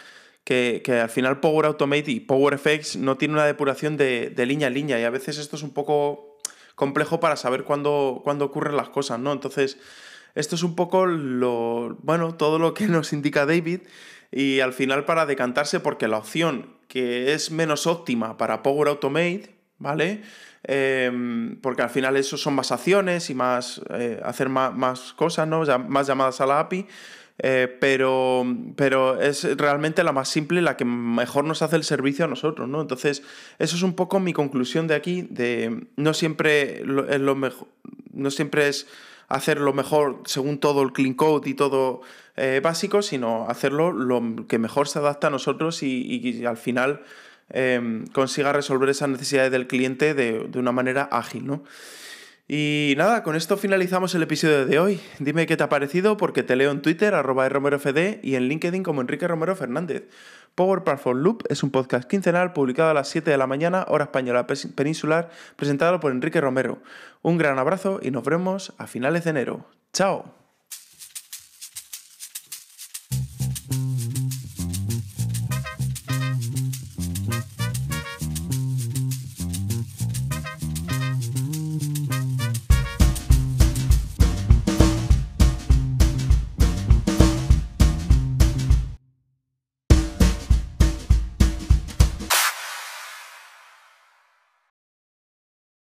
que, 0.44 0.82
al 1.02 1.10
final 1.10 1.40
Power 1.40 1.66
Automate 1.66 2.12
y 2.12 2.20
Power 2.20 2.54
Effects 2.54 2.98
no 2.98 3.18
tiene 3.18 3.34
una 3.34 3.46
depuración 3.46 3.98
de, 3.98 4.34
línea 4.46 4.68
a 4.68 4.72
línea 4.72 5.00
y 5.00 5.04
a 5.04 5.10
veces 5.10 5.38
esto 5.38 5.56
es 5.56 5.64
un 5.64 5.74
poco 5.74 6.35
complejo 6.76 7.20
para 7.20 7.36
saber 7.36 7.64
cuándo, 7.64 8.22
cuándo 8.24 8.46
ocurren 8.46 8.78
las 8.78 8.90
cosas, 8.90 9.20
¿no? 9.20 9.32
Entonces, 9.32 9.78
esto 10.36 10.56
es 10.56 10.64
un 10.64 10.76
poco 10.76 11.06
lo, 11.06 11.98
bueno, 12.02 12.36
todo 12.36 12.60
lo 12.60 12.74
que 12.74 12.88
nos 12.88 13.14
indica 13.14 13.46
David 13.46 13.82
y 14.32 14.60
al 14.60 14.74
final 14.74 15.06
para 15.06 15.26
decantarse 15.26 15.80
porque 15.80 16.08
la 16.08 16.18
opción 16.18 16.76
que 16.88 17.34
es 17.34 17.52
menos 17.52 17.88
óptima 17.88 18.38
para 18.38 18.62
Power 18.62 18.90
Automate 18.90 19.56
¿vale? 19.78 20.22
Em, 20.64 21.60
porque 21.62 21.84
al 21.84 21.90
final 21.90 22.18
eso 22.18 22.38
son 22.38 22.56
más 22.56 22.72
acciones 22.72 23.30
y 23.30 23.36
más 23.36 23.82
eh, 23.92 24.20
hacer 24.24 24.50
más, 24.50 25.14
cosas, 25.14 25.48
¿no? 25.48 25.64
más 25.88 26.08
llamadas 26.08 26.42
a 26.42 26.46
la 26.46 26.60
API. 26.60 26.88
Eh, 27.40 27.68
pero, 27.82 28.46
pero 28.78 29.20
es 29.20 29.44
realmente 29.58 30.04
la 30.04 30.14
más 30.14 30.30
simple, 30.30 30.62
la 30.62 30.78
que 30.78 30.86
mejor 30.86 31.44
nos 31.44 31.62
hace 31.62 31.76
el 31.76 31.84
servicio 31.84 32.26
a 32.26 32.28
nosotros, 32.30 32.70
¿no? 32.70 32.82
Entonces, 32.82 33.24
eso 33.60 33.76
es 33.76 33.82
un 33.82 33.94
poco 33.94 34.20
mi 34.20 34.32
conclusión 34.32 34.88
de 34.88 34.96
aquí, 34.96 35.24
de 35.24 35.88
no 35.98 36.14
siempre 36.14 36.80
es 36.80 37.20
lo 37.20 37.36
mejor, 37.36 37.68
no 38.14 38.32
siempre 38.32 38.70
es 38.70 38.88
hacer 39.28 39.60
lo 39.60 39.74
mejor 39.74 40.22
según 40.26 40.60
todo 40.60 40.82
el 40.82 40.94
clean 40.94 41.14
code 41.14 41.50
y 41.50 41.56
todo 41.56 42.02
eh, 42.38 42.62
básico, 42.64 43.02
sino 43.02 43.50
hacerlo 43.50 43.92
lo 43.92 44.48
que 44.48 44.58
mejor 44.58 44.88
se 44.88 45.00
adapta 45.00 45.28
a 45.28 45.32
nosotros 45.32 45.84
y 45.84 46.46
al 46.46 46.58
final 46.58 47.02
Em, 47.50 48.08
consiga 48.08 48.54
resolver 48.54 48.90
esas 48.90 49.08
necesidades 49.08 49.52
del 49.52 49.68
cliente 49.68 50.16
de, 50.16 50.50
una 50.58 50.72
manera 50.72 51.04
ágil, 51.12 51.46
¿no? 51.46 51.64
Y 52.48 52.94
nada, 52.96 53.24
con 53.24 53.36
esto 53.36 53.58
finalizamos 53.58 54.14
el 54.14 54.22
episodio 54.22 54.68
de 54.68 54.78
hoy. 54.78 55.02
Dime 55.18 55.48
qué 55.48 55.58
te 55.58 55.64
ha 55.64 55.70
parecido 55.70 56.16
porque 56.16 56.44
te 56.44 56.56
leo 56.56 56.70
en 56.70 56.84
Twitter, 56.84 57.16
arroba 57.16 57.50
romerofd 57.50 58.20
y 58.22 58.36
en 58.36 58.48
LinkedIn 58.48 58.84
como 58.84 59.02
Enrique 59.02 59.28
Romero 59.28 59.56
Fernández. 59.56 60.04
Power 60.54 60.84
Platform 60.84 61.24
Loop 61.24 61.44
es 61.50 61.64
un 61.64 61.72
podcast 61.72 62.08
quincenal 62.08 62.54
publicado 62.54 62.92
a 62.92 62.94
las 62.94 63.10
7 63.10 63.32
de 63.32 63.38
la 63.38 63.48
mañana, 63.48 63.86
hora 63.88 64.06
española 64.06 64.46
peninsular, 64.46 65.32
presentado 65.56 66.00
por 66.00 66.12
Enrique 66.12 66.40
Romero. 66.40 66.78
Un 67.24 67.40
gran 67.40 67.58
abrazo 67.58 68.00
y 68.04 68.12
nos 68.12 68.24
vemos 68.24 68.74
a 68.78 68.86
finales 68.86 69.24
de 69.24 69.32
enero. 69.32 69.66
¡Chao! 69.92 70.45